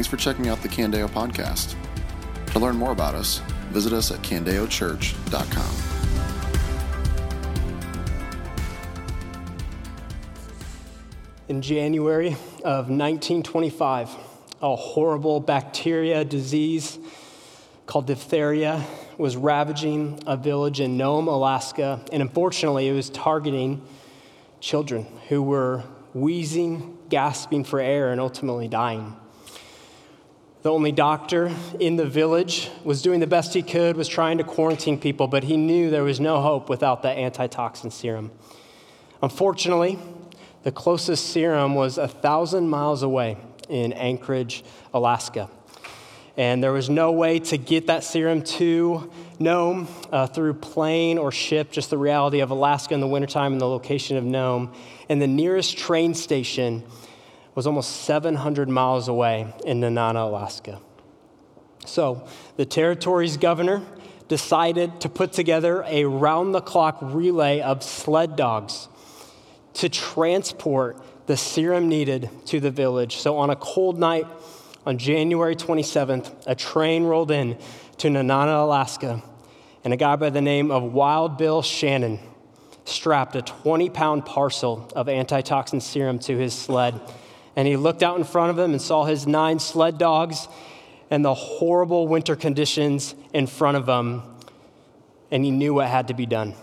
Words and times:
Thanks 0.00 0.08
for 0.08 0.16
checking 0.16 0.48
out 0.48 0.62
the 0.62 0.68
Candeo 0.70 1.06
podcast. 1.10 1.74
To 2.52 2.58
learn 2.58 2.74
more 2.74 2.90
about 2.90 3.14
us, 3.14 3.42
visit 3.68 3.92
us 3.92 4.10
at 4.10 4.22
candeochurch.com. 4.22 5.74
In 11.50 11.60
January 11.60 12.28
of 12.64 12.88
1925, 12.88 14.16
a 14.62 14.74
horrible 14.74 15.38
bacteria 15.38 16.24
disease 16.24 16.98
called 17.84 18.06
diphtheria 18.06 18.82
was 19.18 19.36
ravaging 19.36 20.22
a 20.26 20.38
village 20.38 20.80
in 20.80 20.96
Nome, 20.96 21.28
Alaska, 21.28 22.00
and 22.10 22.22
unfortunately, 22.22 22.88
it 22.88 22.94
was 22.94 23.10
targeting 23.10 23.82
children 24.60 25.06
who 25.28 25.42
were 25.42 25.84
wheezing, 26.14 26.96
gasping 27.10 27.64
for 27.64 27.80
air, 27.80 28.12
and 28.12 28.18
ultimately 28.18 28.66
dying. 28.66 29.14
The 30.62 30.70
only 30.70 30.92
doctor 30.92 31.50
in 31.78 31.96
the 31.96 32.04
village 32.04 32.70
was 32.84 33.00
doing 33.00 33.20
the 33.20 33.26
best 33.26 33.54
he 33.54 33.62
could, 33.62 33.96
was 33.96 34.08
trying 34.08 34.36
to 34.38 34.44
quarantine 34.44 35.00
people, 35.00 35.26
but 35.26 35.44
he 35.44 35.56
knew 35.56 35.88
there 35.88 36.04
was 36.04 36.20
no 36.20 36.42
hope 36.42 36.68
without 36.68 37.00
the 37.00 37.08
antitoxin 37.08 37.90
serum. 37.90 38.30
Unfortunately, 39.22 39.98
the 40.62 40.70
closest 40.70 41.30
serum 41.30 41.74
was 41.74 41.96
a 41.96 42.06
thousand 42.06 42.68
miles 42.68 43.02
away 43.02 43.38
in 43.70 43.94
Anchorage, 43.94 44.62
Alaska. 44.92 45.48
And 46.36 46.62
there 46.62 46.72
was 46.72 46.90
no 46.90 47.12
way 47.12 47.38
to 47.38 47.56
get 47.56 47.86
that 47.86 48.04
serum 48.04 48.42
to 48.42 49.10
Nome 49.38 49.88
uh, 50.12 50.26
through 50.26 50.54
plane 50.54 51.16
or 51.16 51.32
ship, 51.32 51.70
just 51.70 51.88
the 51.88 51.96
reality 51.96 52.40
of 52.40 52.50
Alaska 52.50 52.92
in 52.92 53.00
the 53.00 53.06
wintertime 53.06 53.52
and 53.52 53.60
the 53.60 53.68
location 53.68 54.18
of 54.18 54.24
Nome. 54.24 54.74
And 55.08 55.22
the 55.22 55.26
nearest 55.26 55.78
train 55.78 56.12
station 56.12 56.84
was 57.54 57.66
almost 57.66 58.02
700 58.02 58.68
miles 58.68 59.08
away 59.08 59.52
in 59.64 59.80
Nenana, 59.80 60.26
Alaska. 60.26 60.80
So 61.86 62.26
the 62.56 62.66
territory's 62.66 63.36
governor 63.36 63.82
decided 64.28 65.00
to 65.00 65.08
put 65.08 65.32
together 65.32 65.84
a 65.86 66.04
round 66.04 66.54
the 66.54 66.60
clock 66.60 66.98
relay 67.00 67.60
of 67.60 67.82
sled 67.82 68.36
dogs 68.36 68.88
to 69.74 69.88
transport 69.88 70.96
the 71.26 71.36
serum 71.36 71.88
needed 71.88 72.30
to 72.46 72.60
the 72.60 72.70
village. 72.70 73.16
So 73.16 73.38
on 73.38 73.50
a 73.50 73.56
cold 73.56 73.98
night 73.98 74.26
on 74.86 74.98
January 74.98 75.56
27th, 75.56 76.32
a 76.46 76.54
train 76.54 77.04
rolled 77.04 77.30
in 77.30 77.58
to 77.98 78.08
Nenana, 78.08 78.62
Alaska, 78.62 79.22
and 79.84 79.92
a 79.92 79.96
guy 79.96 80.16
by 80.16 80.30
the 80.30 80.40
name 80.40 80.70
of 80.70 80.92
Wild 80.92 81.38
Bill 81.38 81.62
Shannon 81.62 82.18
strapped 82.84 83.36
a 83.36 83.42
20 83.42 83.90
pound 83.90 84.26
parcel 84.26 84.90
of 84.94 85.08
antitoxin 85.08 85.80
serum 85.80 86.18
to 86.20 86.36
his 86.36 86.54
sled. 86.54 87.00
And 87.56 87.66
he 87.66 87.76
looked 87.76 88.02
out 88.02 88.16
in 88.16 88.24
front 88.24 88.50
of 88.50 88.58
him 88.58 88.72
and 88.72 88.80
saw 88.80 89.04
his 89.04 89.26
nine 89.26 89.58
sled 89.58 89.98
dogs 89.98 90.48
and 91.10 91.24
the 91.24 91.34
horrible 91.34 92.06
winter 92.06 92.36
conditions 92.36 93.14
in 93.32 93.46
front 93.46 93.76
of 93.76 93.88
him. 93.88 94.22
And 95.30 95.44
he 95.44 95.50
knew 95.50 95.74
what 95.74 95.88
had 95.88 96.08
to 96.08 96.14
be 96.14 96.26
done. 96.26 96.54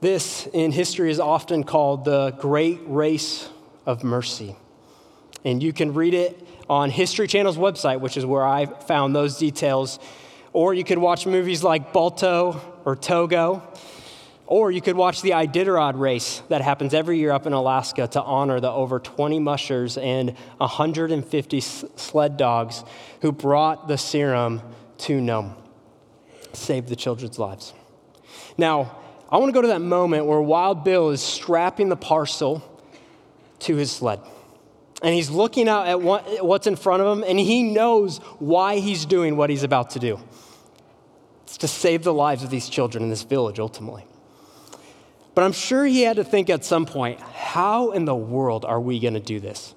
This 0.00 0.46
in 0.52 0.72
history 0.72 1.10
is 1.10 1.20
often 1.20 1.64
called 1.64 2.04
the 2.04 2.30
Great 2.30 2.80
Race 2.86 3.48
of 3.84 4.02
Mercy. 4.02 4.56
And 5.44 5.62
you 5.62 5.72
can 5.72 5.94
read 5.94 6.14
it 6.14 6.46
on 6.68 6.90
History 6.90 7.26
Channel's 7.26 7.58
website, 7.58 8.00
which 8.00 8.16
is 8.16 8.24
where 8.24 8.44
I 8.44 8.66
found 8.66 9.14
those 9.14 9.36
details. 9.36 9.98
Or 10.52 10.72
you 10.72 10.84
could 10.84 10.98
watch 10.98 11.26
movies 11.26 11.62
like 11.62 11.92
Balto 11.92 12.60
or 12.84 12.96
Togo. 12.96 13.62
Or 14.50 14.72
you 14.72 14.80
could 14.80 14.96
watch 14.96 15.22
the 15.22 15.30
Iditarod 15.30 15.96
race 15.96 16.42
that 16.48 16.60
happens 16.60 16.92
every 16.92 17.20
year 17.20 17.30
up 17.30 17.46
in 17.46 17.52
Alaska 17.52 18.08
to 18.08 18.20
honor 18.20 18.58
the 18.58 18.68
over 18.68 18.98
20 18.98 19.38
mushers 19.38 19.96
and 19.96 20.36
150 20.58 21.60
sled 21.60 22.36
dogs 22.36 22.82
who 23.22 23.30
brought 23.30 23.86
the 23.86 23.96
serum 23.96 24.60
to 24.98 25.20
Nome, 25.20 25.54
saved 26.52 26.88
the 26.88 26.96
children's 26.96 27.38
lives. 27.38 27.72
Now, 28.58 28.98
I 29.30 29.36
want 29.36 29.50
to 29.50 29.52
go 29.52 29.62
to 29.62 29.68
that 29.68 29.82
moment 29.82 30.26
where 30.26 30.40
Wild 30.40 30.82
Bill 30.82 31.10
is 31.10 31.22
strapping 31.22 31.88
the 31.88 31.96
parcel 31.96 32.60
to 33.60 33.76
his 33.76 33.92
sled. 33.92 34.18
And 35.00 35.14
he's 35.14 35.30
looking 35.30 35.68
out 35.68 35.86
at 35.86 36.02
what's 36.02 36.66
in 36.66 36.74
front 36.74 37.02
of 37.04 37.16
him, 37.16 37.24
and 37.24 37.38
he 37.38 37.62
knows 37.62 38.18
why 38.40 38.80
he's 38.80 39.04
doing 39.04 39.36
what 39.36 39.48
he's 39.48 39.62
about 39.62 39.90
to 39.90 40.00
do. 40.00 40.18
It's 41.44 41.58
to 41.58 41.68
save 41.68 42.02
the 42.02 42.12
lives 42.12 42.42
of 42.42 42.50
these 42.50 42.68
children 42.68 43.04
in 43.04 43.10
this 43.10 43.22
village, 43.22 43.60
ultimately. 43.60 44.06
But 45.40 45.46
I'm 45.46 45.52
sure 45.52 45.86
he 45.86 46.02
had 46.02 46.16
to 46.16 46.24
think 46.24 46.50
at 46.50 46.66
some 46.66 46.84
point 46.84 47.18
how 47.18 47.92
in 47.92 48.04
the 48.04 48.14
world 48.14 48.66
are 48.66 48.78
we 48.78 49.00
going 49.00 49.14
to 49.14 49.20
do 49.20 49.40
this? 49.40 49.74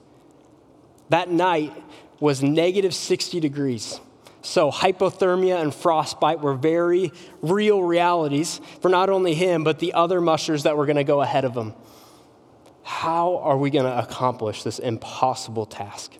That 1.08 1.30
night 1.30 1.72
was 2.20 2.44
negative 2.44 2.94
60 2.94 3.40
degrees. 3.40 4.02
So, 4.42 4.70
hypothermia 4.70 5.62
and 5.62 5.74
frostbite 5.74 6.42
were 6.42 6.54
very 6.54 7.14
real 7.42 7.82
realities 7.82 8.60
for 8.82 8.90
not 8.90 9.10
only 9.10 9.36
him, 9.36 9.64
but 9.64 9.80
the 9.80 9.94
other 9.94 10.20
mushers 10.20 10.64
that 10.64 10.76
were 10.76 10.86
going 10.86 10.98
to 10.98 11.06
go 11.06 11.22
ahead 11.22 11.46
of 11.46 11.56
him. 11.56 11.74
How 12.84 13.38
are 13.38 13.58
we 13.58 13.70
going 13.70 13.86
to 13.86 13.98
accomplish 13.98 14.64
this 14.64 14.80
impossible 14.80 15.66
task? 15.66 16.12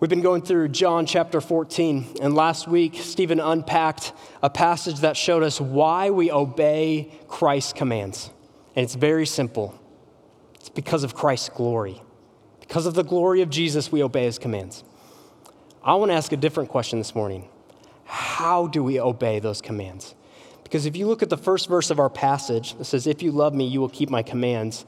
We've 0.00 0.08
been 0.08 0.22
going 0.22 0.40
through 0.40 0.68
John 0.68 1.04
chapter 1.04 1.42
14, 1.42 2.16
and 2.22 2.34
last 2.34 2.66
week, 2.66 2.94
Stephen 2.94 3.38
unpacked 3.38 4.14
a 4.42 4.48
passage 4.48 5.00
that 5.00 5.14
showed 5.14 5.42
us 5.42 5.60
why 5.60 6.08
we 6.08 6.32
obey 6.32 7.12
Christ's 7.28 7.74
commands. 7.74 8.30
And 8.74 8.82
it's 8.82 8.94
very 8.94 9.26
simple 9.26 9.78
it's 10.54 10.70
because 10.70 11.04
of 11.04 11.14
Christ's 11.14 11.50
glory. 11.50 12.00
Because 12.60 12.86
of 12.86 12.94
the 12.94 13.04
glory 13.04 13.42
of 13.42 13.50
Jesus, 13.50 13.92
we 13.92 14.02
obey 14.02 14.24
his 14.24 14.38
commands. 14.38 14.84
I 15.84 15.96
want 15.96 16.10
to 16.10 16.14
ask 16.14 16.32
a 16.32 16.36
different 16.38 16.70
question 16.70 16.98
this 16.98 17.14
morning. 17.14 17.46
How 18.06 18.68
do 18.68 18.82
we 18.82 18.98
obey 18.98 19.38
those 19.38 19.60
commands? 19.60 20.14
Because 20.62 20.86
if 20.86 20.96
you 20.96 21.08
look 21.08 21.22
at 21.22 21.28
the 21.28 21.36
first 21.36 21.68
verse 21.68 21.90
of 21.90 21.98
our 21.98 22.08
passage, 22.08 22.74
it 22.80 22.84
says, 22.84 23.06
If 23.06 23.22
you 23.22 23.32
love 23.32 23.54
me, 23.54 23.66
you 23.66 23.82
will 23.82 23.90
keep 23.90 24.08
my 24.08 24.22
commands. 24.22 24.86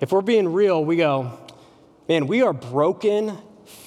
If 0.00 0.12
we're 0.12 0.20
being 0.20 0.52
real, 0.52 0.84
we 0.84 0.94
go, 0.94 1.36
Man, 2.08 2.28
we 2.28 2.42
are 2.42 2.52
broken, 2.52 3.36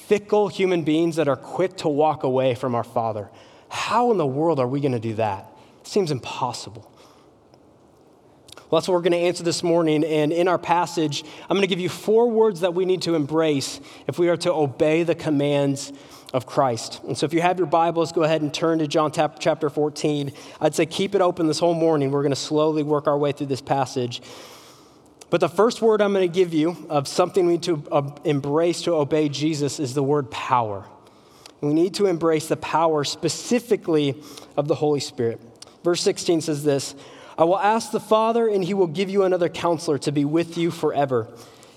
fickle 0.09 0.47
human 0.47 0.81
beings 0.81 1.18
that 1.18 1.28
are 1.28 1.36
quick 1.36 1.78
to 1.78 1.88
walk 1.88 2.24
away 2.24 2.56
from 2.56 2.74
our 2.74 2.84
Father. 2.84 3.30
How 3.70 4.09
in 4.09 4.18
the 4.18 4.25
world 4.25 4.59
are 4.59 4.68
we 4.68 4.80
going 4.80 4.94
to 4.94 5.00
do 5.00 5.14
that? 5.14 5.46
It 5.81 5.88
seems 5.88 6.09
impossible. 6.09 6.92
Well, 8.56 8.81
that's 8.81 8.88
what 8.88 8.96
we're 8.96 9.02
going 9.02 9.12
to 9.12 9.19
answer 9.19 9.44
this 9.44 9.62
morning. 9.62 10.03
And 10.03 10.34
in 10.34 10.48
our 10.48 10.58
passage, 10.58 11.24
I'm 11.44 11.56
going 11.56 11.62
to 11.62 11.68
give 11.68 11.80
you 11.80 11.90
four 11.90 12.28
words 12.31 12.62
that 12.62 12.74
we 12.74 12.86
need 12.86 13.03
to 13.03 13.14
embrace 13.14 13.80
if 14.08 14.18
we 14.18 14.30
are 14.30 14.38
to 14.38 14.52
obey 14.52 15.03
the 15.03 15.14
commands 15.14 15.94
of 16.34 16.48
Christ. 16.48 17.03
And 17.03 17.16
so 17.16 17.28
if 17.28 17.34
you 17.34 17.42
have 17.42 17.59
your 17.59 17.68
Bibles, 17.68 18.12
go 18.12 18.24
ahead 18.24 18.42
and 18.42 18.52
turn 18.52 18.80
to 18.80 18.88
John 18.88 19.12
chapter 19.12 19.69
14. 19.69 20.31
I'd 20.59 20.74
say 20.74 20.88
keep 20.88 21.14
it 21.14 21.22
open 21.22 21.46
this 21.46 21.59
whole 21.59 21.75
morning. 21.75 22.09
We're 22.09 22.24
going 22.24 22.31
to 22.31 22.36
slowly 22.36 22.81
work 22.81 23.06
our 23.06 23.18
way 23.18 23.31
through 23.31 23.48
this 23.48 23.62
passage. 23.62 24.24
But 25.29 25.41
the 25.41 25.50
first 25.50 25.81
word 25.81 26.01
I'm 26.01 26.13
going 26.13 26.28
to 26.29 26.34
give 26.34 26.53
you 26.53 26.75
of 26.90 27.07
something 27.07 27.45
we 27.45 27.53
need 27.53 27.63
to 27.63 27.84
uh, 27.91 28.12
embrace 28.23 28.81
to 28.84 28.94
obey 28.94 29.29
Jesus 29.29 29.79
is 29.79 29.94
the 29.94 30.03
word 30.03 30.31
power. 30.31 30.85
We 31.62 31.73
need 31.73 31.95
to 31.95 32.06
embrace 32.06 32.47
the 32.47 32.57
power 32.57 33.03
specifically 33.03 34.22
of 34.57 34.68
the 34.68 34.75
Holy 34.75 35.00
Spirit. 35.00 35.39
Verse 35.84 36.01
16 36.01 36.41
says 36.41 36.63
this 36.63 36.95
I 37.38 37.44
will 37.44 37.59
ask 37.59 37.91
the 37.91 38.00
Father, 38.00 38.47
and 38.47 38.63
he 38.63 38.73
will 38.73 38.88
give 38.88 39.09
you 39.09 39.23
another 39.23 39.50
counselor 39.50 39.97
to 40.00 40.12
be 40.12 40.25
with 40.25 40.57
you 40.57 40.72
forever. 40.72 41.28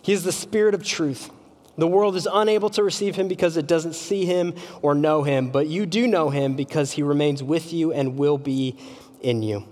He 0.02 0.12
is 0.12 0.24
the 0.24 0.32
Spirit 0.32 0.74
of 0.74 0.84
truth. 0.84 1.30
The 1.78 1.86
world 1.86 2.16
is 2.16 2.28
unable 2.30 2.68
to 2.70 2.82
receive 2.82 3.16
him 3.16 3.28
because 3.28 3.56
it 3.56 3.66
doesn't 3.66 3.94
see 3.94 4.26
him 4.26 4.54
or 4.82 4.94
know 4.94 5.22
him, 5.22 5.50
but 5.50 5.68
you 5.68 5.86
do 5.86 6.06
know 6.06 6.28
him 6.28 6.54
because 6.54 6.92
he 6.92 7.02
remains 7.02 7.42
with 7.42 7.72
you 7.72 7.92
and 7.92 8.18
will 8.18 8.38
be 8.38 8.76
in 9.22 9.42
you. 9.42 9.66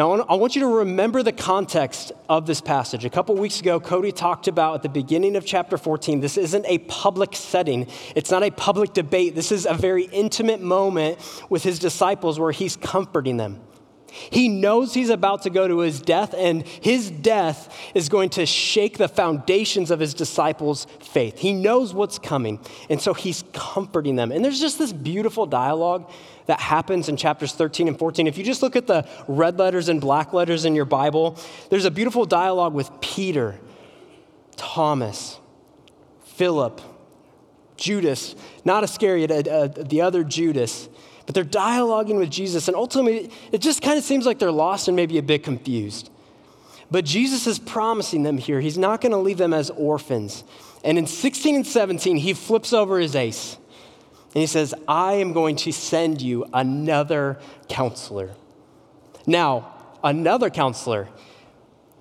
Now, 0.00 0.12
I 0.12 0.36
want 0.36 0.56
you 0.56 0.62
to 0.62 0.76
remember 0.78 1.22
the 1.22 1.30
context 1.30 2.12
of 2.26 2.46
this 2.46 2.62
passage. 2.62 3.04
A 3.04 3.10
couple 3.10 3.34
weeks 3.34 3.60
ago, 3.60 3.78
Cody 3.78 4.12
talked 4.12 4.48
about 4.48 4.76
at 4.76 4.82
the 4.82 4.88
beginning 4.88 5.36
of 5.36 5.44
chapter 5.44 5.76
14, 5.76 6.20
this 6.20 6.38
isn't 6.38 6.64
a 6.66 6.78
public 6.78 7.36
setting, 7.36 7.86
it's 8.16 8.30
not 8.30 8.42
a 8.42 8.50
public 8.50 8.94
debate. 8.94 9.34
This 9.34 9.52
is 9.52 9.66
a 9.66 9.74
very 9.74 10.04
intimate 10.04 10.62
moment 10.62 11.18
with 11.50 11.62
his 11.64 11.78
disciples 11.78 12.40
where 12.40 12.50
he's 12.50 12.76
comforting 12.76 13.36
them. 13.36 13.60
He 14.10 14.48
knows 14.48 14.94
he's 14.94 15.10
about 15.10 15.42
to 15.42 15.50
go 15.50 15.68
to 15.68 15.78
his 15.78 16.00
death, 16.00 16.34
and 16.36 16.66
his 16.66 17.10
death 17.10 17.74
is 17.94 18.08
going 18.08 18.30
to 18.30 18.46
shake 18.46 18.98
the 18.98 19.08
foundations 19.08 19.90
of 19.90 20.00
his 20.00 20.14
disciples' 20.14 20.86
faith. 21.00 21.38
He 21.38 21.52
knows 21.52 21.94
what's 21.94 22.18
coming, 22.18 22.60
and 22.88 23.00
so 23.00 23.14
he's 23.14 23.44
comforting 23.52 24.16
them. 24.16 24.32
And 24.32 24.44
there's 24.44 24.60
just 24.60 24.78
this 24.78 24.92
beautiful 24.92 25.46
dialogue 25.46 26.10
that 26.46 26.60
happens 26.60 27.08
in 27.08 27.16
chapters 27.16 27.52
13 27.52 27.88
and 27.88 27.98
14. 27.98 28.26
If 28.26 28.36
you 28.36 28.44
just 28.44 28.62
look 28.62 28.76
at 28.76 28.86
the 28.86 29.06
red 29.28 29.58
letters 29.58 29.88
and 29.88 30.00
black 30.00 30.32
letters 30.32 30.64
in 30.64 30.74
your 30.74 30.84
Bible, 30.84 31.38
there's 31.70 31.84
a 31.84 31.90
beautiful 31.90 32.24
dialogue 32.24 32.74
with 32.74 32.90
Peter, 33.00 33.58
Thomas, 34.56 35.38
Philip, 36.24 36.80
Judas, 37.80 38.36
not 38.64 38.84
Iscariot, 38.84 39.30
uh, 39.30 39.50
uh, 39.50 39.68
the 39.68 40.02
other 40.02 40.22
Judas 40.22 40.89
but 41.30 41.34
they're 41.36 41.62
dialoguing 41.62 42.18
with 42.18 42.28
Jesus, 42.28 42.66
and 42.66 42.76
ultimately, 42.76 43.30
it 43.52 43.58
just 43.60 43.82
kind 43.82 43.96
of 43.96 44.02
seems 44.02 44.26
like 44.26 44.40
they're 44.40 44.50
lost 44.50 44.88
and 44.88 44.96
maybe 44.96 45.16
a 45.16 45.22
bit 45.22 45.44
confused. 45.44 46.10
But 46.90 47.04
Jesus 47.04 47.46
is 47.46 47.60
promising 47.60 48.24
them 48.24 48.36
here, 48.36 48.60
he's 48.60 48.76
not 48.76 49.00
going 49.00 49.12
to 49.12 49.18
leave 49.18 49.38
them 49.38 49.54
as 49.54 49.70
orphans. 49.70 50.42
And 50.82 50.98
in 50.98 51.06
16 51.06 51.54
and 51.54 51.64
17, 51.64 52.16
he 52.16 52.34
flips 52.34 52.72
over 52.72 52.98
his 52.98 53.14
ace 53.14 53.58
and 54.34 54.40
he 54.40 54.46
says, 54.48 54.74
I 54.88 55.12
am 55.12 55.32
going 55.32 55.54
to 55.54 55.72
send 55.72 56.20
you 56.20 56.46
another 56.52 57.38
counselor. 57.68 58.30
Now, 59.24 59.72
another 60.02 60.50
counselor, 60.50 61.08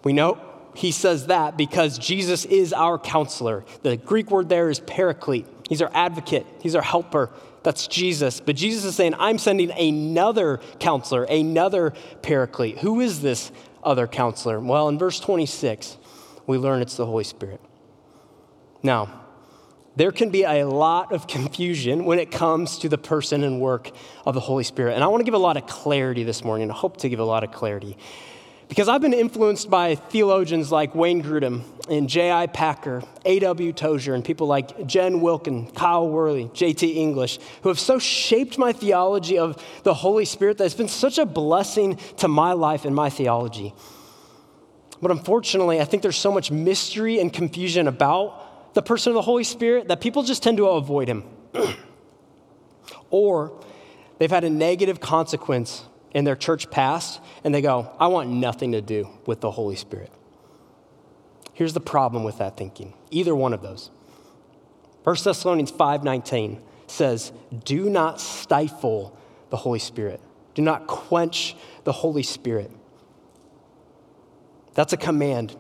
we 0.04 0.12
know 0.12 0.42
he 0.74 0.92
says 0.92 1.28
that 1.28 1.56
because 1.56 2.00
Jesus 2.00 2.46
is 2.46 2.74
our 2.74 2.98
counselor. 2.98 3.64
The 3.84 3.96
Greek 3.96 4.32
word 4.32 4.50
there 4.50 4.72
is 4.72 4.80
paraclete. 4.80 5.46
He's 5.68 5.84
our 5.84 5.92
advocate, 5.94 6.48
he's 6.64 6.74
our 6.74 6.82
helper. 6.82 7.30
That's 7.70 7.86
Jesus. 7.86 8.40
But 8.40 8.56
Jesus 8.56 8.84
is 8.84 8.96
saying, 8.96 9.14
I'm 9.20 9.38
sending 9.38 9.70
another 9.70 10.60
counselor, 10.80 11.26
another 11.26 11.94
paraclete. 12.24 12.80
Who 12.80 13.00
is 13.00 13.22
this 13.22 13.52
other 13.84 14.08
counselor? 14.08 14.60
Well, 14.60 14.90
in 14.90 14.98
verse 14.98 15.20
26, 15.20 15.98
we 16.48 16.58
learn 16.58 16.82
it's 16.82 16.98
the 16.98 17.06
Holy 17.06 17.24
Spirit. 17.24 17.62
Now, 18.82 19.22
there 19.96 20.12
can 20.12 20.32
be 20.32 20.46
a 20.46 20.66
lot 20.66 21.12
of 21.12 21.28
confusion 21.28 22.06
when 22.06 22.18
it 22.18 22.32
comes 22.32 22.80
to 22.80 22.90
the 22.90 22.98
person 22.98 23.44
and 23.44 23.62
work 23.62 23.92
of 24.26 24.34
the 24.34 24.42
Holy 24.42 24.64
Spirit. 24.64 24.96
And 24.96 25.04
I 25.04 25.08
want 25.08 25.22
to 25.22 25.26
give 25.26 25.36
a 25.36 25.38
lot 25.38 25.56
of 25.56 25.68
clarity 25.68 26.24
this 26.24 26.44
morning. 26.44 26.72
I 26.72 26.74
hope 26.74 26.98
to 26.98 27.08
give 27.08 27.20
a 27.20 27.24
lot 27.24 27.44
of 27.44 27.52
clarity. 27.52 27.98
Because 28.70 28.88
I've 28.88 29.02
been 29.02 29.14
influenced 29.14 29.68
by 29.70 29.96
theologians 29.96 30.72
like 30.72 30.94
Wayne 30.94 31.24
Grudem 31.24 31.64
and 31.90 32.08
J.I. 32.08 32.46
Packer, 32.48 33.02
A.W. 33.26 33.74
Tozer, 33.74 34.14
and 34.14 34.24
people 34.24 34.46
like 34.46 34.86
Jen 34.86 35.22
Wilkin, 35.22 35.72
Kyle 35.72 36.08
Worley, 36.08 36.52
J.T. 36.54 36.88
English, 36.92 37.40
who 37.64 37.70
have 37.70 37.80
so 37.80 37.98
shaped 37.98 38.60
my 38.60 38.72
theology 38.72 39.40
of 39.40 39.62
the 39.82 39.96
Holy 39.96 40.24
Spirit 40.24 40.60
that 40.60 40.66
it's 40.66 40.76
been 40.76 40.88
such 40.88 41.18
a 41.18 41.26
blessing 41.26 41.96
to 42.18 42.28
my 42.28 42.54
life 42.54 42.86
and 42.86 42.96
my 42.96 43.10
theology. 43.10 43.74
But 45.02 45.10
unfortunately, 45.10 45.82
I 45.82 45.86
think 45.86 46.04
there's 46.04 46.16
so 46.16 46.32
much 46.32 46.52
mystery 46.52 47.20
and 47.20 47.34
confusion 47.34 47.88
about 47.88 48.76
the 48.76 48.84
person 48.84 49.10
of 49.10 49.16
the 49.16 49.24
Holy 49.24 49.44
Spirit 49.44 49.88
that 49.88 50.00
people 50.00 50.22
just 50.22 50.44
tend 50.44 50.58
to 50.58 50.68
avoid 50.68 51.08
him. 51.08 51.24
or 53.10 53.60
they've 54.20 54.30
had 54.30 54.44
a 54.44 54.50
negative 54.50 55.00
consequence 55.00 55.86
in 56.14 56.26
their 56.26 56.36
church 56.36 56.70
past 56.70 57.22
and 57.44 57.54
they 57.54 57.62
go, 57.62 57.92
I 58.00 58.08
want 58.08 58.30
nothing 58.30 58.72
to 58.74 58.82
do 58.82 59.10
with 59.26 59.42
the 59.42 59.52
Holy 59.52 59.76
Spirit. 59.76 60.12
Here's 61.54 61.74
the 61.74 61.82
problem 61.82 62.24
with 62.24 62.38
that 62.38 62.56
thinking 62.56 62.94
either 63.12 63.36
one 63.36 63.54
of 63.54 63.62
those. 63.62 63.92
1 65.04 65.24
Thessalonians 65.24 65.72
5:19 65.72 66.62
says, 66.88 67.32
"Do 67.66 67.90
not 67.90 68.20
stifle 68.20 69.14
the 69.50 69.58
Holy 69.58 69.80
Spirit. 69.80 70.22
Do 70.54 70.62
not 70.62 70.88
quench 70.88 71.56
the 71.84 71.92
Holy 71.92 72.24
Spirit." 72.24 72.72
That's 74.74 74.94
a 74.94 74.98
command. 74.98 75.56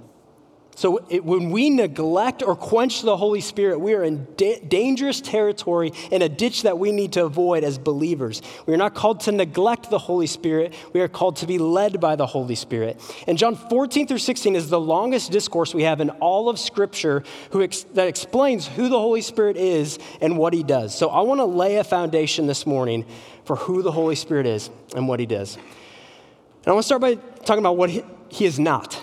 So 0.79 1.05
it, 1.09 1.25
when 1.25 1.49
we 1.49 1.69
neglect 1.69 2.41
or 2.41 2.55
quench 2.55 3.01
the 3.01 3.17
Holy 3.17 3.41
Spirit, 3.41 3.81
we 3.81 3.95
are 3.95 4.03
in 4.05 4.25
da- 4.37 4.61
dangerous 4.61 5.19
territory 5.19 5.91
in 6.09 6.21
a 6.21 6.29
ditch 6.29 6.61
that 6.61 6.79
we 6.79 6.93
need 6.93 7.11
to 7.13 7.25
avoid 7.25 7.65
as 7.65 7.77
believers. 7.77 8.41
We 8.65 8.73
are 8.73 8.77
not 8.77 8.95
called 8.95 9.19
to 9.21 9.33
neglect 9.33 9.89
the 9.89 9.97
Holy 9.97 10.25
Spirit. 10.25 10.73
We 10.93 11.01
are 11.01 11.09
called 11.09 11.35
to 11.37 11.47
be 11.47 11.57
led 11.57 11.99
by 11.99 12.15
the 12.15 12.25
Holy 12.25 12.55
Spirit. 12.55 13.01
And 13.27 13.37
John 13.37 13.57
14 13.57 14.07
through 14.07 14.19
16 14.19 14.55
is 14.55 14.69
the 14.69 14.79
longest 14.79 15.33
discourse 15.33 15.75
we 15.75 15.83
have 15.83 15.99
in 15.99 16.11
all 16.11 16.47
of 16.47 16.57
Scripture 16.57 17.25
ex- 17.53 17.83
that 17.95 18.07
explains 18.07 18.65
who 18.65 18.87
the 18.87 18.99
Holy 18.99 19.21
Spirit 19.21 19.57
is 19.57 19.99
and 20.21 20.37
what 20.37 20.53
he 20.53 20.63
does. 20.63 20.97
So 20.97 21.09
I 21.09 21.19
want 21.23 21.41
to 21.41 21.45
lay 21.45 21.75
a 21.75 21.83
foundation 21.83 22.47
this 22.47 22.65
morning 22.65 23.05
for 23.43 23.57
who 23.57 23.81
the 23.81 23.91
Holy 23.91 24.15
Spirit 24.15 24.45
is 24.45 24.69
and 24.95 25.09
what 25.09 25.19
he 25.19 25.25
does. 25.25 25.57
And 25.57 26.67
I 26.67 26.71
want 26.71 26.83
to 26.83 26.87
start 26.87 27.01
by 27.01 27.15
talking 27.15 27.59
about 27.59 27.75
what 27.75 27.89
he, 27.89 28.01
he 28.29 28.45
is 28.45 28.57
not. 28.57 28.98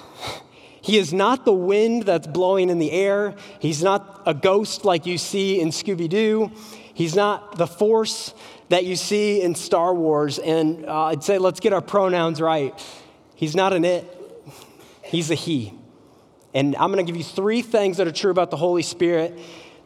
He 0.86 0.98
is 0.98 1.12
not 1.12 1.44
the 1.44 1.52
wind 1.52 2.04
that's 2.04 2.28
blowing 2.28 2.70
in 2.70 2.78
the 2.78 2.92
air. 2.92 3.34
He's 3.58 3.82
not 3.82 4.22
a 4.24 4.32
ghost 4.32 4.84
like 4.84 5.04
you 5.04 5.18
see 5.18 5.60
in 5.60 5.70
Scooby 5.70 6.08
Doo. 6.08 6.52
He's 6.94 7.16
not 7.16 7.58
the 7.58 7.66
force 7.66 8.32
that 8.68 8.84
you 8.84 8.94
see 8.94 9.42
in 9.42 9.56
Star 9.56 9.92
Wars. 9.92 10.38
And 10.38 10.86
uh, 10.86 11.06
I'd 11.06 11.24
say 11.24 11.38
let's 11.38 11.58
get 11.58 11.72
our 11.72 11.80
pronouns 11.80 12.40
right. 12.40 12.72
He's 13.34 13.56
not 13.56 13.72
an 13.72 13.84
it, 13.84 14.06
he's 15.02 15.28
a 15.32 15.34
he. 15.34 15.74
And 16.54 16.76
I'm 16.76 16.92
going 16.92 17.04
to 17.04 17.12
give 17.12 17.18
you 17.18 17.24
three 17.24 17.62
things 17.62 17.96
that 17.96 18.06
are 18.06 18.12
true 18.12 18.30
about 18.30 18.52
the 18.52 18.56
Holy 18.56 18.82
Spirit. 18.82 19.36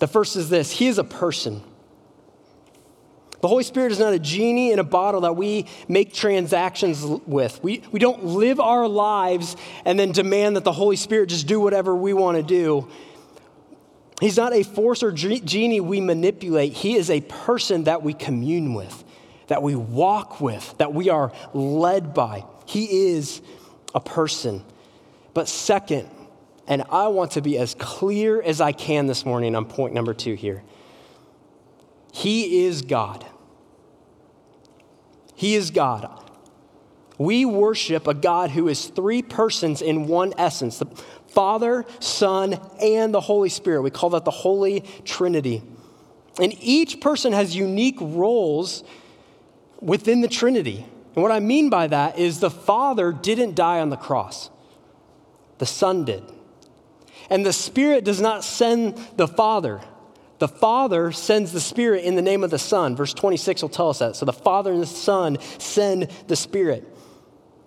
The 0.00 0.06
first 0.06 0.36
is 0.36 0.50
this 0.50 0.70
He 0.70 0.86
is 0.86 0.98
a 0.98 1.04
person. 1.04 1.62
The 3.40 3.48
Holy 3.48 3.64
Spirit 3.64 3.92
is 3.92 3.98
not 3.98 4.12
a 4.12 4.18
genie 4.18 4.72
in 4.72 4.78
a 4.78 4.84
bottle 4.84 5.22
that 5.22 5.34
we 5.34 5.66
make 5.88 6.12
transactions 6.12 7.02
with. 7.02 7.62
We, 7.62 7.82
we 7.90 7.98
don't 7.98 8.24
live 8.24 8.60
our 8.60 8.86
lives 8.86 9.56
and 9.84 9.98
then 9.98 10.12
demand 10.12 10.56
that 10.56 10.64
the 10.64 10.72
Holy 10.72 10.96
Spirit 10.96 11.30
just 11.30 11.46
do 11.46 11.58
whatever 11.58 11.96
we 11.96 12.12
want 12.12 12.36
to 12.36 12.42
do. 12.42 12.88
He's 14.20 14.36
not 14.36 14.52
a 14.52 14.62
force 14.62 15.02
or 15.02 15.10
genie 15.12 15.80
we 15.80 16.00
manipulate. 16.02 16.74
He 16.74 16.96
is 16.96 17.08
a 17.08 17.22
person 17.22 17.84
that 17.84 18.02
we 18.02 18.12
commune 18.12 18.74
with, 18.74 19.04
that 19.46 19.62
we 19.62 19.74
walk 19.74 20.42
with, 20.42 20.74
that 20.76 20.92
we 20.92 21.08
are 21.08 21.32
led 21.54 22.12
by. 22.12 22.44
He 22.66 23.12
is 23.12 23.40
a 23.94 24.00
person. 24.00 24.62
But 25.32 25.48
second, 25.48 26.10
and 26.66 26.84
I 26.90 27.08
want 27.08 27.32
to 27.32 27.40
be 27.40 27.56
as 27.56 27.74
clear 27.74 28.42
as 28.42 28.60
I 28.60 28.72
can 28.72 29.06
this 29.06 29.24
morning 29.24 29.56
on 29.56 29.64
point 29.64 29.94
number 29.94 30.12
two 30.12 30.34
here. 30.34 30.62
He 32.12 32.64
is 32.66 32.82
God. 32.82 33.26
He 35.34 35.54
is 35.54 35.70
God. 35.70 36.20
We 37.18 37.44
worship 37.44 38.06
a 38.06 38.14
God 38.14 38.50
who 38.50 38.68
is 38.68 38.86
three 38.86 39.20
persons 39.22 39.82
in 39.82 40.06
one 40.06 40.32
essence 40.38 40.78
the 40.78 40.86
Father, 41.28 41.84
Son, 42.00 42.58
and 42.82 43.14
the 43.14 43.20
Holy 43.20 43.50
Spirit. 43.50 43.82
We 43.82 43.90
call 43.90 44.10
that 44.10 44.24
the 44.24 44.30
Holy 44.30 44.80
Trinity. 45.04 45.62
And 46.40 46.54
each 46.60 47.00
person 47.00 47.32
has 47.32 47.54
unique 47.54 47.98
roles 48.00 48.84
within 49.80 50.22
the 50.22 50.28
Trinity. 50.28 50.86
And 51.14 51.22
what 51.22 51.30
I 51.30 51.40
mean 51.40 51.70
by 51.70 51.86
that 51.88 52.18
is 52.18 52.40
the 52.40 52.50
Father 52.50 53.12
didn't 53.12 53.54
die 53.54 53.80
on 53.80 53.90
the 53.90 53.96
cross, 53.96 54.50
the 55.58 55.66
Son 55.66 56.04
did. 56.04 56.22
And 57.28 57.44
the 57.44 57.52
Spirit 57.52 58.04
does 58.04 58.20
not 58.20 58.44
send 58.44 58.96
the 59.16 59.28
Father, 59.28 59.80
the 60.40 60.48
Father 60.48 61.12
sends 61.12 61.52
the 61.52 61.60
Spirit 61.60 62.02
in 62.04 62.16
the 62.16 62.22
name 62.22 62.42
of 62.42 62.50
the 62.50 62.58
Son. 62.58 62.96
Verse 62.96 63.14
26 63.14 63.62
will 63.62 63.68
tell 63.68 63.90
us 63.90 64.00
that. 64.00 64.16
So 64.16 64.24
the 64.26 64.32
Father 64.32 64.72
and 64.72 64.82
the 64.82 64.86
Son 64.86 65.38
send 65.58 66.08
the 66.26 66.34
Spirit. 66.34 66.84